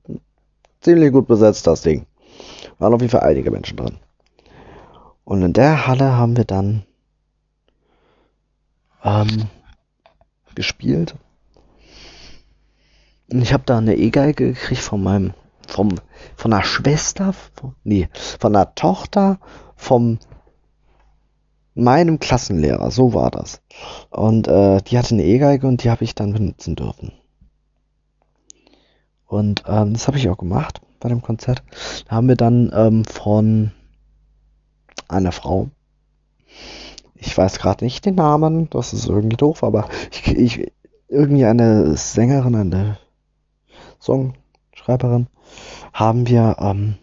ziemlich 0.81 1.11
gut 1.11 1.27
besetzt 1.27 1.67
das 1.67 1.81
Ding. 1.81 2.05
Waren 2.79 2.93
auf 2.93 3.01
jeden 3.01 3.11
Fall 3.11 3.21
einige 3.21 3.51
Menschen 3.51 3.77
dran. 3.77 3.99
Und 5.23 5.41
in 5.41 5.53
der 5.53 5.87
Halle 5.87 6.13
haben 6.13 6.37
wir 6.37 6.45
dann 6.45 6.85
ähm, 9.03 9.47
gespielt. 10.55 11.15
Und 13.31 13.41
ich 13.41 13.51
habe 13.51 13.63
da 13.65 13.77
eine 13.77 13.95
E-Geige 13.95 14.53
gekriegt 14.53 14.81
von 14.81 15.03
meinem, 15.03 15.33
vom, 15.67 15.95
von 16.35 16.53
einer 16.53 16.63
Schwester, 16.63 17.33
von, 17.33 17.75
nee, 17.83 18.07
von 18.39 18.55
einer 18.55 18.73
Tochter 18.73 19.39
vom 19.75 20.19
meinem 21.75 22.19
Klassenlehrer, 22.19 22.89
so 22.89 23.13
war 23.13 23.29
das. 23.29 23.61
Und 24.09 24.47
äh, 24.47 24.81
die 24.81 24.97
hatte 24.97 25.13
eine 25.13 25.25
E-Geige 25.25 25.67
und 25.67 25.83
die 25.83 25.91
habe 25.91 26.03
ich 26.05 26.15
dann 26.15 26.33
benutzen 26.33 26.75
dürfen. 26.75 27.11
Und 29.25 29.63
ähm, 29.67 29.93
das 29.93 30.07
habe 30.07 30.17
ich 30.17 30.29
auch 30.29 30.37
gemacht 30.37 30.81
bei 30.99 31.09
dem 31.09 31.21
Konzert. 31.21 31.63
Da 32.07 32.15
haben 32.15 32.27
wir 32.27 32.35
dann 32.35 32.71
ähm, 32.73 33.05
von 33.05 33.71
einer 35.07 35.31
Frau, 35.31 35.69
ich 37.15 37.37
weiß 37.37 37.59
gerade 37.59 37.83
nicht 37.83 38.05
den 38.05 38.15
Namen, 38.15 38.69
das 38.69 38.93
ist 38.93 39.07
irgendwie 39.07 39.37
doof, 39.37 39.63
aber 39.63 39.89
ich, 40.11 40.27
ich 40.27 40.71
irgendwie 41.07 41.45
eine 41.45 41.95
Sängerin, 41.95 42.55
eine 42.55 42.97
Songschreiberin, 44.01 45.27
haben 45.93 46.27
wir, 46.27 46.57
ähm, 46.59 46.95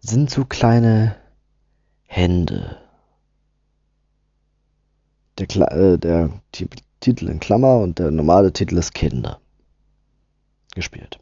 sind 0.00 0.30
so 0.30 0.44
kleine 0.44 1.16
Hände. 2.06 2.78
Der, 5.38 5.46
Kla 5.46 5.66
äh, 5.68 5.98
der 5.98 6.30
Titel 7.00 7.28
in 7.28 7.40
Klammer 7.40 7.78
und 7.78 7.98
der 7.98 8.10
normale 8.10 8.52
Titel 8.52 8.76
ist 8.78 8.94
Kinder 8.94 9.40
gespielt. 10.74 11.18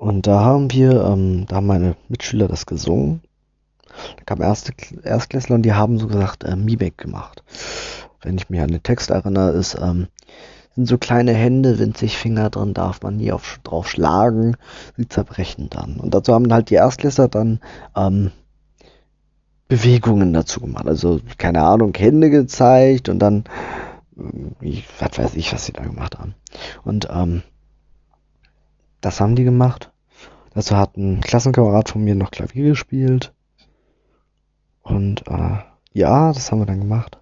Und 0.00 0.26
da 0.26 0.40
haben 0.40 0.72
wir, 0.72 1.04
ähm, 1.04 1.44
da 1.46 1.56
haben 1.56 1.66
meine 1.66 1.94
Mitschüler 2.08 2.48
das 2.48 2.64
gesungen. 2.64 3.20
Da 4.16 4.24
kam 4.24 4.40
erste 4.40 4.72
Erstklässler 5.02 5.56
und 5.56 5.62
die 5.62 5.74
haben 5.74 5.98
so 5.98 6.06
gesagt 6.06 6.42
äh, 6.42 6.56
Mimik 6.56 6.96
gemacht. 6.96 7.44
Wenn 8.22 8.38
ich 8.38 8.48
mich 8.48 8.62
an 8.62 8.70
den 8.70 8.82
Text 8.82 9.10
erinnere, 9.10 9.50
ist, 9.50 9.74
ähm, 9.78 10.08
sind 10.74 10.86
so 10.86 10.96
kleine 10.96 11.34
Hände, 11.34 11.78
winzig 11.78 12.16
Finger 12.16 12.48
drin, 12.48 12.72
darf 12.72 13.02
man 13.02 13.18
nie 13.18 13.30
auf, 13.30 13.60
drauf 13.62 13.90
schlagen, 13.90 14.56
sie 14.96 15.06
zerbrechen 15.06 15.68
dann. 15.68 15.96
Und 15.96 16.14
dazu 16.14 16.32
haben 16.32 16.50
halt 16.50 16.70
die 16.70 16.76
Erstklässler 16.76 17.28
dann 17.28 17.60
ähm, 17.94 18.30
Bewegungen 19.68 20.32
dazu 20.32 20.60
gemacht. 20.60 20.86
Also, 20.86 21.20
keine 21.36 21.60
Ahnung, 21.62 21.92
Hände 21.94 22.30
gezeigt 22.30 23.10
und 23.10 23.18
dann, 23.18 23.44
ich, 24.62 24.86
was 24.98 25.18
weiß 25.18 25.34
ich, 25.34 25.52
was 25.52 25.66
sie 25.66 25.74
da 25.74 25.82
gemacht 25.82 26.18
haben. 26.18 26.34
Und 26.84 27.06
ähm, 27.12 27.42
das 29.02 29.20
haben 29.20 29.36
die 29.36 29.44
gemacht. 29.44 29.89
Dazu 30.54 30.76
hat 30.76 30.96
ein 30.96 31.20
Klassenkamerad 31.20 31.88
von 31.88 32.02
mir 32.02 32.14
noch 32.14 32.30
Klavier 32.30 32.70
gespielt. 32.70 33.32
Und 34.82 35.26
äh, 35.28 35.58
ja, 35.92 36.32
das 36.32 36.50
haben 36.50 36.60
wir 36.60 36.66
dann 36.66 36.80
gemacht. 36.80 37.18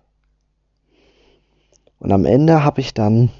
Und 1.99 2.13
am 2.13 2.25
Ende 2.25 2.65
habe 2.65 2.81
ich 2.81 2.95
dann 2.95 3.31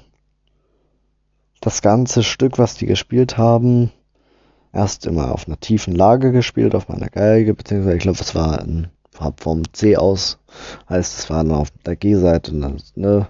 das 1.61 1.81
ganze 1.81 2.23
Stück, 2.23 2.57
was 2.57 2.75
die 2.75 2.85
gespielt 2.85 3.37
haben, 3.37 3.91
erst 4.73 5.05
immer 5.05 5.31
auf 5.31 5.47
einer 5.47 5.59
tiefen 5.59 5.95
Lage 5.95 6.31
gespielt, 6.31 6.75
auf 6.75 6.87
meiner 6.87 7.09
Geige, 7.09 7.53
beziehungsweise 7.53 7.97
ich 7.97 8.03
glaube, 8.03 8.19
es 8.19 8.35
war 8.35 8.61
in, 8.61 8.87
vom 9.37 9.73
C 9.73 9.97
aus, 9.97 10.39
heißt 10.89 11.19
es 11.19 11.29
war 11.29 11.43
dann 11.43 11.53
auf 11.53 11.71
der 11.85 11.95
G-Seite, 11.95 12.55
ne, 12.95 13.27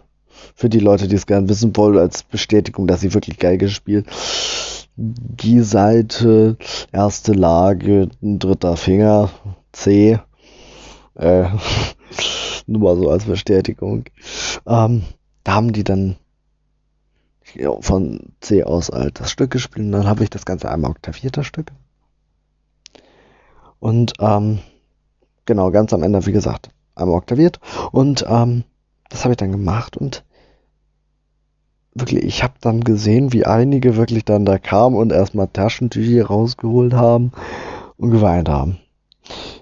für 0.55 0.69
die 0.69 0.79
Leute, 0.79 1.07
die 1.07 1.15
es 1.15 1.25
gerne 1.25 1.49
wissen 1.49 1.75
wollen, 1.75 1.97
als 1.97 2.23
Bestätigung, 2.23 2.87
dass 2.87 3.01
sie 3.01 3.13
wirklich 3.13 3.37
Geige 3.39 3.69
spielt. 3.69 4.07
G-Seite, 5.37 6.57
erste 6.91 7.31
Lage, 7.31 8.09
ein 8.21 8.39
dritter 8.39 8.75
Finger, 8.75 9.29
C. 9.71 10.19
Äh, 11.15 11.45
nur 12.67 12.81
mal 12.81 12.97
so 12.97 13.09
als 13.09 13.25
Bestätigung. 13.25 14.05
Ähm, 14.67 15.03
da 15.43 15.53
haben 15.53 15.71
die 15.71 15.83
dann 15.83 16.17
ja, 17.55 17.71
von 17.81 18.33
C 18.41 18.63
aus 18.63 18.89
halt 18.89 19.19
das 19.19 19.31
Stück 19.31 19.51
gespielt 19.51 19.85
und 19.85 19.91
dann 19.93 20.07
habe 20.07 20.23
ich 20.23 20.29
das 20.29 20.45
Ganze 20.45 20.69
einmal 20.69 20.91
oktaviert, 20.91 21.37
das 21.37 21.45
Stück. 21.45 21.71
Und 23.79 24.13
ähm, 24.19 24.59
genau, 25.45 25.71
ganz 25.71 25.93
am 25.93 26.03
Ende, 26.03 26.25
wie 26.25 26.33
gesagt, 26.33 26.69
einmal 26.95 27.15
oktaviert. 27.15 27.59
Und 27.91 28.25
ähm, 28.27 28.65
das 29.09 29.23
habe 29.23 29.33
ich 29.33 29.37
dann 29.37 29.51
gemacht 29.51 29.95
und 29.95 30.25
wirklich, 31.93 32.23
ich 32.23 32.43
habe 32.43 32.53
dann 32.61 32.83
gesehen, 32.83 33.33
wie 33.33 33.45
einige 33.45 33.95
wirklich 33.95 34.25
dann 34.25 34.45
da 34.45 34.57
kamen 34.57 34.95
und 34.95 35.11
erstmal 35.11 35.47
Taschentücher 35.47 36.25
rausgeholt 36.25 36.93
haben 36.93 37.31
und 37.97 38.11
geweint 38.11 38.49
haben. 38.49 38.79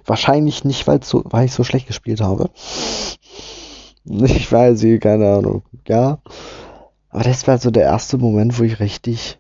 Wahrscheinlich 0.06 0.64
nicht, 0.64 0.88
weil, 0.88 1.04
so, 1.04 1.24
weil 1.26 1.46
ich 1.46 1.54
so 1.54 1.64
schlecht 1.64 1.88
gespielt 1.88 2.22
habe. 2.22 2.50
Ich 4.06 4.50
weiß, 4.50 4.86
keine 5.02 5.34
Ahnung. 5.34 5.64
Ja. 5.88 6.20
Aber 7.10 7.24
das 7.24 7.46
war 7.48 7.58
so 7.58 7.72
der 7.72 7.84
erste 7.84 8.18
Moment, 8.18 8.58
wo 8.58 8.64
ich 8.64 8.80
richtig 8.80 9.38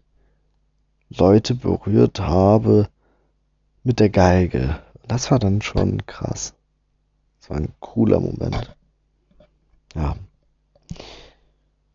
Leute 1.09 1.55
berührt 1.55 2.19
habe 2.19 2.89
mit 3.83 4.01
der 4.01 4.09
Geige. 4.09 4.79
Das 5.07 5.31
war 5.31 5.39
dann 5.39 5.61
schon 5.61 6.05
krass. 6.05 6.53
Das 7.39 7.49
war 7.49 7.57
ein 7.57 7.71
cooler 7.79 8.19
Moment. 8.19 8.75
Ja. 9.95 10.15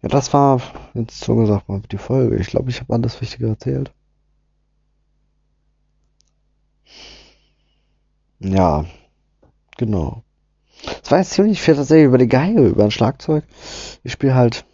Ja, 0.03 0.09
das 0.09 0.33
war 0.33 0.61
jetzt 0.95 1.21
so 1.21 1.37
gesagt 1.37 1.69
mal 1.69 1.81
die 1.91 1.99
Folge. 1.99 2.37
Ich 2.37 2.49
glaube, 2.49 2.71
ich 2.71 2.81
habe 2.81 2.93
alles 2.93 3.21
Wichtige 3.21 3.49
erzählt. 3.49 3.93
Ja, 8.41 8.85
genau. 9.77 10.23
Es 11.03 11.11
war 11.11 11.19
jetzt 11.19 11.31
ziemlich 11.31 11.63
viel 11.63 11.77
tatsächlich 11.77 12.07
über 12.07 12.19
die 12.19 12.29
Geige, 12.29 12.67
über 12.67 12.85
ein 12.85 12.91
Schlagzeug. 12.91 13.45
Ich 14.03 14.13
spiele 14.13 14.35
halt. 14.35 14.65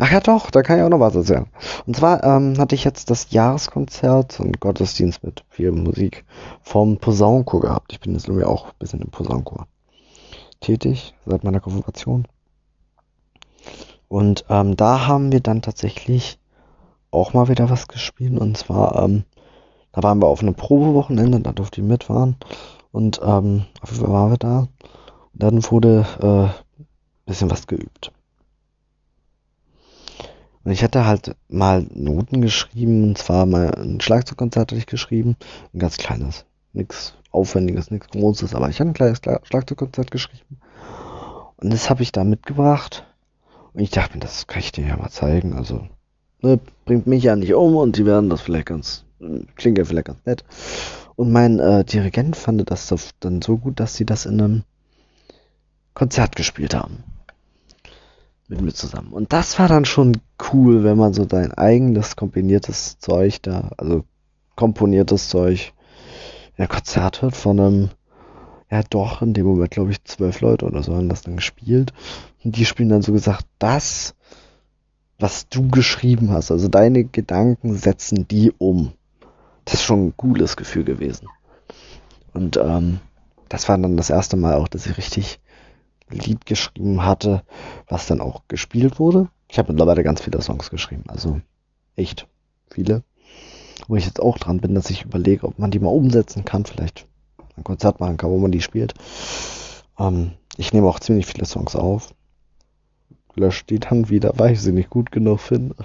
Ach 0.00 0.10
ja, 0.10 0.20
doch, 0.20 0.50
da 0.50 0.62
kann 0.62 0.78
ich 0.78 0.84
auch 0.84 0.88
noch 0.88 1.00
was 1.00 1.14
erzählen. 1.14 1.46
Und 1.86 1.96
zwar 1.96 2.22
ähm, 2.24 2.58
hatte 2.58 2.74
ich 2.74 2.84
jetzt 2.84 3.10
das 3.10 3.30
Jahreskonzert 3.30 4.40
und 4.40 4.60
Gottesdienst 4.60 5.22
mit 5.24 5.44
viel 5.48 5.72
Musik 5.72 6.24
vom 6.62 6.98
Posaunenchor 6.98 7.60
gehabt. 7.60 7.92
Ich 7.92 8.00
bin 8.00 8.14
jetzt 8.14 8.28
irgendwie 8.28 8.46
auch 8.46 8.66
ein 8.66 8.78
bisschen 8.78 9.02
im 9.02 9.10
Posaunenchor 9.10 9.66
tätig 10.60 11.14
seit 11.26 11.44
meiner 11.44 11.60
Konfirmation. 11.60 12.26
Und 14.08 14.44
ähm, 14.48 14.76
da 14.76 15.06
haben 15.06 15.32
wir 15.32 15.40
dann 15.40 15.62
tatsächlich 15.62 16.38
auch 17.10 17.34
mal 17.34 17.48
wieder 17.48 17.70
was 17.70 17.88
gespielt. 17.88 18.38
Und 18.38 18.56
zwar, 18.56 19.02
ähm, 19.02 19.24
da 19.92 20.02
waren 20.02 20.20
wir 20.20 20.26
auf 20.26 20.40
einem 20.40 20.54
Probewochenende, 20.54 21.40
da 21.40 21.52
durfte 21.52 21.80
ich 21.80 21.86
mitfahren. 21.86 22.36
Und 22.90 23.20
ähm, 23.22 23.64
auf 23.82 23.92
jeden 23.92 24.04
Fall 24.04 24.12
waren 24.12 24.30
wir 24.30 24.38
da. 24.38 24.58
Und 24.60 24.70
dann 25.34 25.70
wurde 25.70 26.06
äh, 26.20 26.68
bisschen 27.28 27.50
was 27.50 27.66
geübt. 27.66 28.12
Und 30.64 30.72
ich 30.72 30.82
hatte 30.82 31.06
halt 31.06 31.36
mal 31.48 31.86
Noten 31.94 32.42
geschrieben, 32.42 33.04
und 33.04 33.18
zwar 33.18 33.46
mal 33.46 33.74
ein 33.74 34.00
Schlagzeugkonzert 34.00 34.72
hatte 34.72 34.76
ich 34.76 34.86
geschrieben, 34.86 35.36
ein 35.72 35.78
ganz 35.78 35.96
kleines, 35.96 36.44
nichts 36.72 37.14
Aufwendiges, 37.30 37.90
nichts 37.90 38.08
Großes, 38.08 38.54
aber 38.54 38.68
ich 38.68 38.80
hatte 38.80 38.90
ein 38.90 38.94
kleines 38.94 39.20
Schlagzeugkonzert 39.44 40.10
geschrieben. 40.10 40.60
Und 41.56 41.72
das 41.72 41.90
habe 41.90 42.02
ich 42.02 42.12
da 42.12 42.24
mitgebracht. 42.24 43.04
Und 43.72 43.80
ich 43.80 43.90
dachte 43.90 44.14
mir, 44.14 44.20
das 44.20 44.46
kann 44.46 44.60
ich 44.60 44.72
dir 44.72 44.86
ja 44.86 44.96
mal 44.96 45.10
zeigen. 45.10 45.54
Also, 45.54 45.86
ne, 46.40 46.58
bringt 46.84 47.06
mich 47.06 47.24
ja 47.24 47.36
nicht 47.36 47.54
um 47.54 47.76
und 47.76 47.96
die 47.96 48.06
werden 48.06 48.30
das 48.30 48.40
vielleicht 48.40 48.66
ganz, 48.66 49.04
klingt 49.56 49.78
ja 49.78 49.84
vielleicht 49.84 50.06
ganz 50.06 50.24
nett. 50.24 50.44
Und 51.16 51.32
mein 51.32 51.58
äh, 51.58 51.84
Dirigent 51.84 52.36
fand 52.36 52.70
das 52.70 53.14
dann 53.20 53.42
so 53.42 53.56
gut, 53.56 53.80
dass 53.80 53.96
sie 53.96 54.06
das 54.06 54.24
in 54.24 54.40
einem 54.40 54.62
Konzert 55.94 56.36
gespielt 56.36 56.74
haben. 56.74 57.02
Mit 58.46 58.62
mir 58.62 58.72
zusammen. 58.72 59.12
Und 59.12 59.32
das 59.32 59.58
war 59.58 59.68
dann 59.68 59.84
schon 59.84 60.20
cool, 60.52 60.84
wenn 60.84 60.96
man 60.96 61.12
so 61.12 61.26
sein 61.28 61.52
eigenes 61.52 62.16
kombiniertes 62.16 62.98
Zeug 62.98 63.42
da, 63.42 63.72
also 63.76 64.04
komponiertes 64.54 65.28
Zeug, 65.28 65.72
ja, 66.56 66.66
Konzert 66.66 67.20
hört 67.20 67.36
von 67.36 67.60
einem 67.60 67.90
ja 68.70 68.82
doch, 68.88 69.22
in 69.22 69.34
dem 69.34 69.46
Moment 69.46 69.70
glaube 69.70 69.90
ich 69.90 70.04
zwölf 70.04 70.40
Leute 70.40 70.66
oder 70.66 70.82
so 70.82 70.94
haben 70.94 71.08
das 71.08 71.22
dann 71.22 71.36
gespielt. 71.36 71.92
Und 72.44 72.56
die 72.56 72.64
spielen 72.64 72.88
dann 72.88 73.02
so 73.02 73.12
gesagt, 73.12 73.46
das, 73.58 74.14
was 75.18 75.48
du 75.48 75.68
geschrieben 75.68 76.30
hast, 76.30 76.50
also 76.50 76.68
deine 76.68 77.04
Gedanken 77.04 77.74
setzen 77.74 78.28
die 78.28 78.52
um. 78.58 78.92
Das 79.64 79.74
ist 79.74 79.84
schon 79.84 80.08
ein 80.08 80.16
cooles 80.16 80.56
Gefühl 80.56 80.84
gewesen. 80.84 81.28
Und 82.32 82.56
ähm, 82.56 83.00
das 83.48 83.68
war 83.68 83.78
dann 83.78 83.96
das 83.96 84.10
erste 84.10 84.36
Mal 84.36 84.54
auch, 84.54 84.68
dass 84.68 84.86
ich 84.86 84.96
richtig 84.96 85.40
Lied 86.10 86.46
geschrieben 86.46 87.04
hatte, 87.04 87.42
was 87.86 88.06
dann 88.06 88.20
auch 88.20 88.42
gespielt 88.48 88.98
wurde. 88.98 89.28
Ich 89.48 89.58
habe 89.58 89.72
mittlerweile 89.72 90.02
ganz 90.02 90.20
viele 90.22 90.40
Songs 90.40 90.70
geschrieben, 90.70 91.04
also 91.08 91.40
echt 91.96 92.28
viele. 92.70 93.02
Wo 93.86 93.96
ich 93.96 94.06
jetzt 94.06 94.20
auch 94.20 94.38
dran 94.38 94.60
bin, 94.60 94.74
dass 94.74 94.90
ich 94.90 95.04
überlege, 95.04 95.46
ob 95.46 95.58
man 95.58 95.70
die 95.70 95.78
mal 95.78 95.90
umsetzen 95.90 96.44
kann, 96.44 96.64
vielleicht 96.64 97.07
Konzert 97.68 98.00
machen 98.00 98.16
kann, 98.16 98.30
wo 98.30 98.38
man 98.38 98.50
die 98.50 98.62
spielt. 98.62 98.94
Ähm, 99.98 100.32
ich 100.56 100.72
nehme 100.72 100.88
auch 100.88 101.00
ziemlich 101.00 101.26
viele 101.26 101.44
Songs 101.44 101.76
auf. 101.76 102.14
Lösche 103.36 103.64
die 103.66 103.78
dann 103.78 104.08
wieder, 104.08 104.32
weil 104.36 104.52
ich 104.52 104.60
sie 104.60 104.72
nicht 104.72 104.90
gut 104.90 105.12
genug 105.12 105.38
finde. 105.40 105.76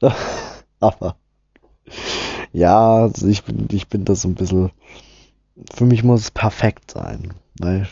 Aber 0.80 1.16
ja, 2.52 3.02
also 3.02 3.26
ich 3.26 3.44
bin, 3.44 3.68
ich 3.70 3.88
bin 3.88 4.04
das 4.04 4.22
so 4.22 4.28
ein 4.28 4.34
bisschen. 4.34 4.70
Für 5.74 5.84
mich 5.84 6.02
muss 6.04 6.22
es 6.22 6.30
perfekt 6.30 6.92
sein. 6.92 7.34
Weißt 7.60 7.90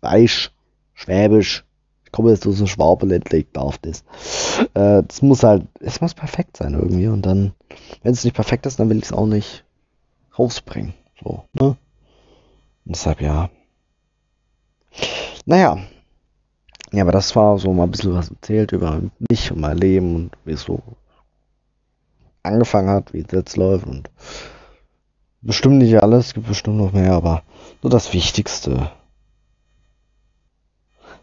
Weiß, 0.00 0.50
Schwäbisch. 0.94 1.64
Ich 2.04 2.12
komme 2.12 2.30
jetzt 2.30 2.46
aus 2.46 2.56
dem 2.56 2.66
Schwabenländle, 2.66 3.38
ich 3.38 3.52
darf 3.52 3.78
das. 3.78 4.02
Äh, 4.74 5.02
muss 5.20 5.42
halt, 5.42 5.66
es 5.80 6.00
muss 6.00 6.14
perfekt 6.14 6.56
sein 6.56 6.74
irgendwie. 6.74 7.06
Und 7.08 7.22
dann, 7.22 7.52
wenn 8.02 8.12
es 8.12 8.24
nicht 8.24 8.34
perfekt 8.34 8.66
ist, 8.66 8.80
dann 8.80 8.88
will 8.88 8.98
ich 8.98 9.04
es 9.04 9.12
auch 9.12 9.26
nicht 9.26 9.64
rausbringen. 10.38 10.94
So, 11.22 11.44
ne? 11.52 11.76
Und 12.84 12.96
deshalb 12.96 13.20
ja. 13.20 13.50
Naja. 15.44 15.78
Ja, 16.92 17.02
aber 17.02 17.12
das 17.12 17.36
war 17.36 17.58
so 17.58 17.72
mal 17.72 17.84
ein 17.84 17.90
bisschen 17.90 18.14
was 18.14 18.30
erzählt 18.30 18.72
über 18.72 19.02
mich 19.28 19.52
und 19.52 19.60
mein 19.60 19.76
Leben 19.76 20.14
und 20.14 20.30
wie 20.44 20.52
es 20.52 20.62
so 20.62 20.82
angefangen 22.42 22.88
hat, 22.88 23.12
wie 23.12 23.20
es 23.20 23.30
jetzt 23.30 23.56
läuft 23.56 23.86
und 23.86 24.10
bestimmt 25.42 25.78
nicht 25.78 26.02
alles, 26.02 26.28
es 26.28 26.34
gibt 26.34 26.48
bestimmt 26.48 26.78
noch 26.78 26.92
mehr, 26.92 27.12
aber 27.12 27.42
nur 27.82 27.90
das 27.90 28.12
Wichtigste. 28.12 28.90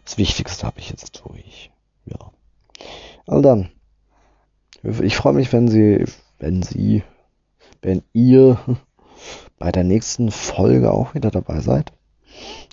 Das 0.04 0.18
Wichtigste 0.18 0.66
habe 0.66 0.78
ich 0.78 0.90
jetzt 0.90 1.22
durch. 1.24 1.70
Ja. 2.04 2.30
Also 3.26 3.42
dann. 3.42 3.70
Ich 5.02 5.16
freue 5.16 5.32
mich, 5.32 5.52
wenn 5.52 5.66
Sie, 5.66 6.04
wenn 6.38 6.62
Sie, 6.62 7.02
wenn 7.82 8.02
ihr 8.12 8.58
bei 9.58 9.72
der 9.72 9.84
nächsten 9.84 10.30
Folge 10.30 10.92
auch 10.92 11.14
wieder 11.14 11.30
dabei 11.30 11.60
seid. 11.60 11.92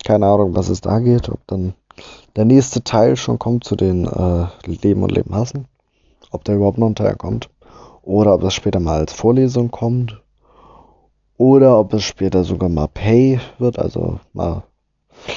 Keine 0.04 0.26
Ahnung, 0.26 0.54
was 0.54 0.68
es 0.68 0.80
da 0.80 0.98
geht, 0.98 1.28
ob 1.28 1.46
dann 1.46 1.74
der 2.36 2.44
nächste 2.44 2.82
Teil 2.82 3.16
schon 3.16 3.38
kommt 3.38 3.64
zu 3.64 3.76
den 3.76 4.06
äh, 4.06 4.46
Leben 4.66 5.02
und 5.02 5.12
Leben 5.12 5.34
hassen, 5.34 5.66
ob 6.30 6.44
da 6.44 6.52
überhaupt 6.52 6.78
noch 6.78 6.88
ein 6.88 6.94
Teil 6.96 7.16
kommt, 7.16 7.48
oder 8.02 8.34
ob 8.34 8.42
das 8.42 8.54
später 8.54 8.80
mal 8.80 8.98
als 9.00 9.12
Vorlesung 9.12 9.70
kommt, 9.70 10.20
oder 11.36 11.78
ob 11.78 11.94
es 11.94 12.04
später 12.04 12.44
sogar 12.44 12.68
mal 12.68 12.88
Pay 12.88 13.40
wird, 13.58 13.78
also 13.78 14.20
mal, 14.32 14.64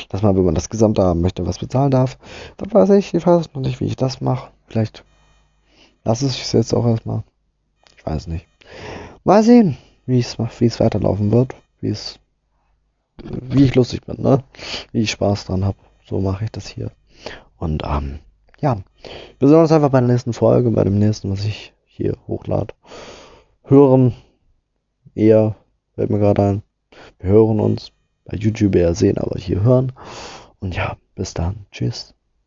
dass 0.10 0.22
man, 0.22 0.36
wenn 0.36 0.46
man 0.46 0.56
das 0.56 0.70
Gesamte 0.70 1.04
haben 1.04 1.22
möchte, 1.22 1.46
was 1.46 1.60
bezahlen 1.60 1.92
darf. 1.92 2.18
Das 2.58 2.74
weiß 2.74 2.90
ich, 2.92 3.14
ich 3.14 3.26
weiß 3.26 3.54
noch 3.54 3.62
nicht, 3.62 3.80
wie 3.80 3.86
ich 3.86 3.96
das 3.96 4.22
mache. 4.22 4.50
Vielleicht 4.68 5.04
lasse 6.04 6.28
ich 6.28 6.42
es 6.42 6.52
jetzt 6.52 6.74
auch 6.74 6.86
erstmal. 6.86 7.24
Ich 7.98 8.06
weiß 8.06 8.28
nicht. 8.28 8.46
Mal 9.24 9.44
sehen 9.44 9.78
wie 10.08 10.20
es 10.20 10.38
wie 10.40 10.66
es 10.66 10.80
weiterlaufen 10.80 11.32
wird, 11.32 11.54
wie 11.82 11.90
es 11.90 12.20
wie 13.24 13.64
ich 13.64 13.76
lustig 13.76 14.06
bin, 14.06 14.22
ne? 14.22 14.44
Wie 14.92 15.02
ich 15.02 15.12
Spaß 15.12 15.46
dran 15.46 15.66
habe. 15.66 15.78
So 16.06 16.20
mache 16.20 16.46
ich 16.46 16.52
das 16.52 16.68
hier. 16.68 16.92
Und 17.58 17.84
ähm, 17.86 18.20
ja, 18.60 18.78
wir 19.40 19.48
sehen 19.48 19.60
uns 19.60 19.72
einfach 19.72 19.90
bei 19.90 20.00
der 20.00 20.08
nächsten 20.08 20.34
Folge, 20.34 20.72
bei 20.72 20.84
dem 20.84 21.00
nächsten, 21.00 21.32
was 21.32 21.46
ich 21.46 21.74
hier 21.86 22.16
hochlade. 22.28 22.74
Hören 23.64 24.14
eher, 25.16 25.56
fällt 25.96 26.10
mir 26.10 26.20
gerade 26.20 26.42
ein. 26.42 26.64
Wir 27.20 27.32
hören 27.32 27.60
uns 27.60 27.92
bei 28.26 28.38
YouTube 28.38 28.76
eher 28.76 28.94
sehen, 28.94 29.18
aber 29.18 29.40
hier 29.40 29.62
hören. 29.62 29.92
Und 30.60 30.76
ja, 30.76 30.98
bis 31.16 31.34
dann. 31.34 31.66
Tschüss. 31.72 32.17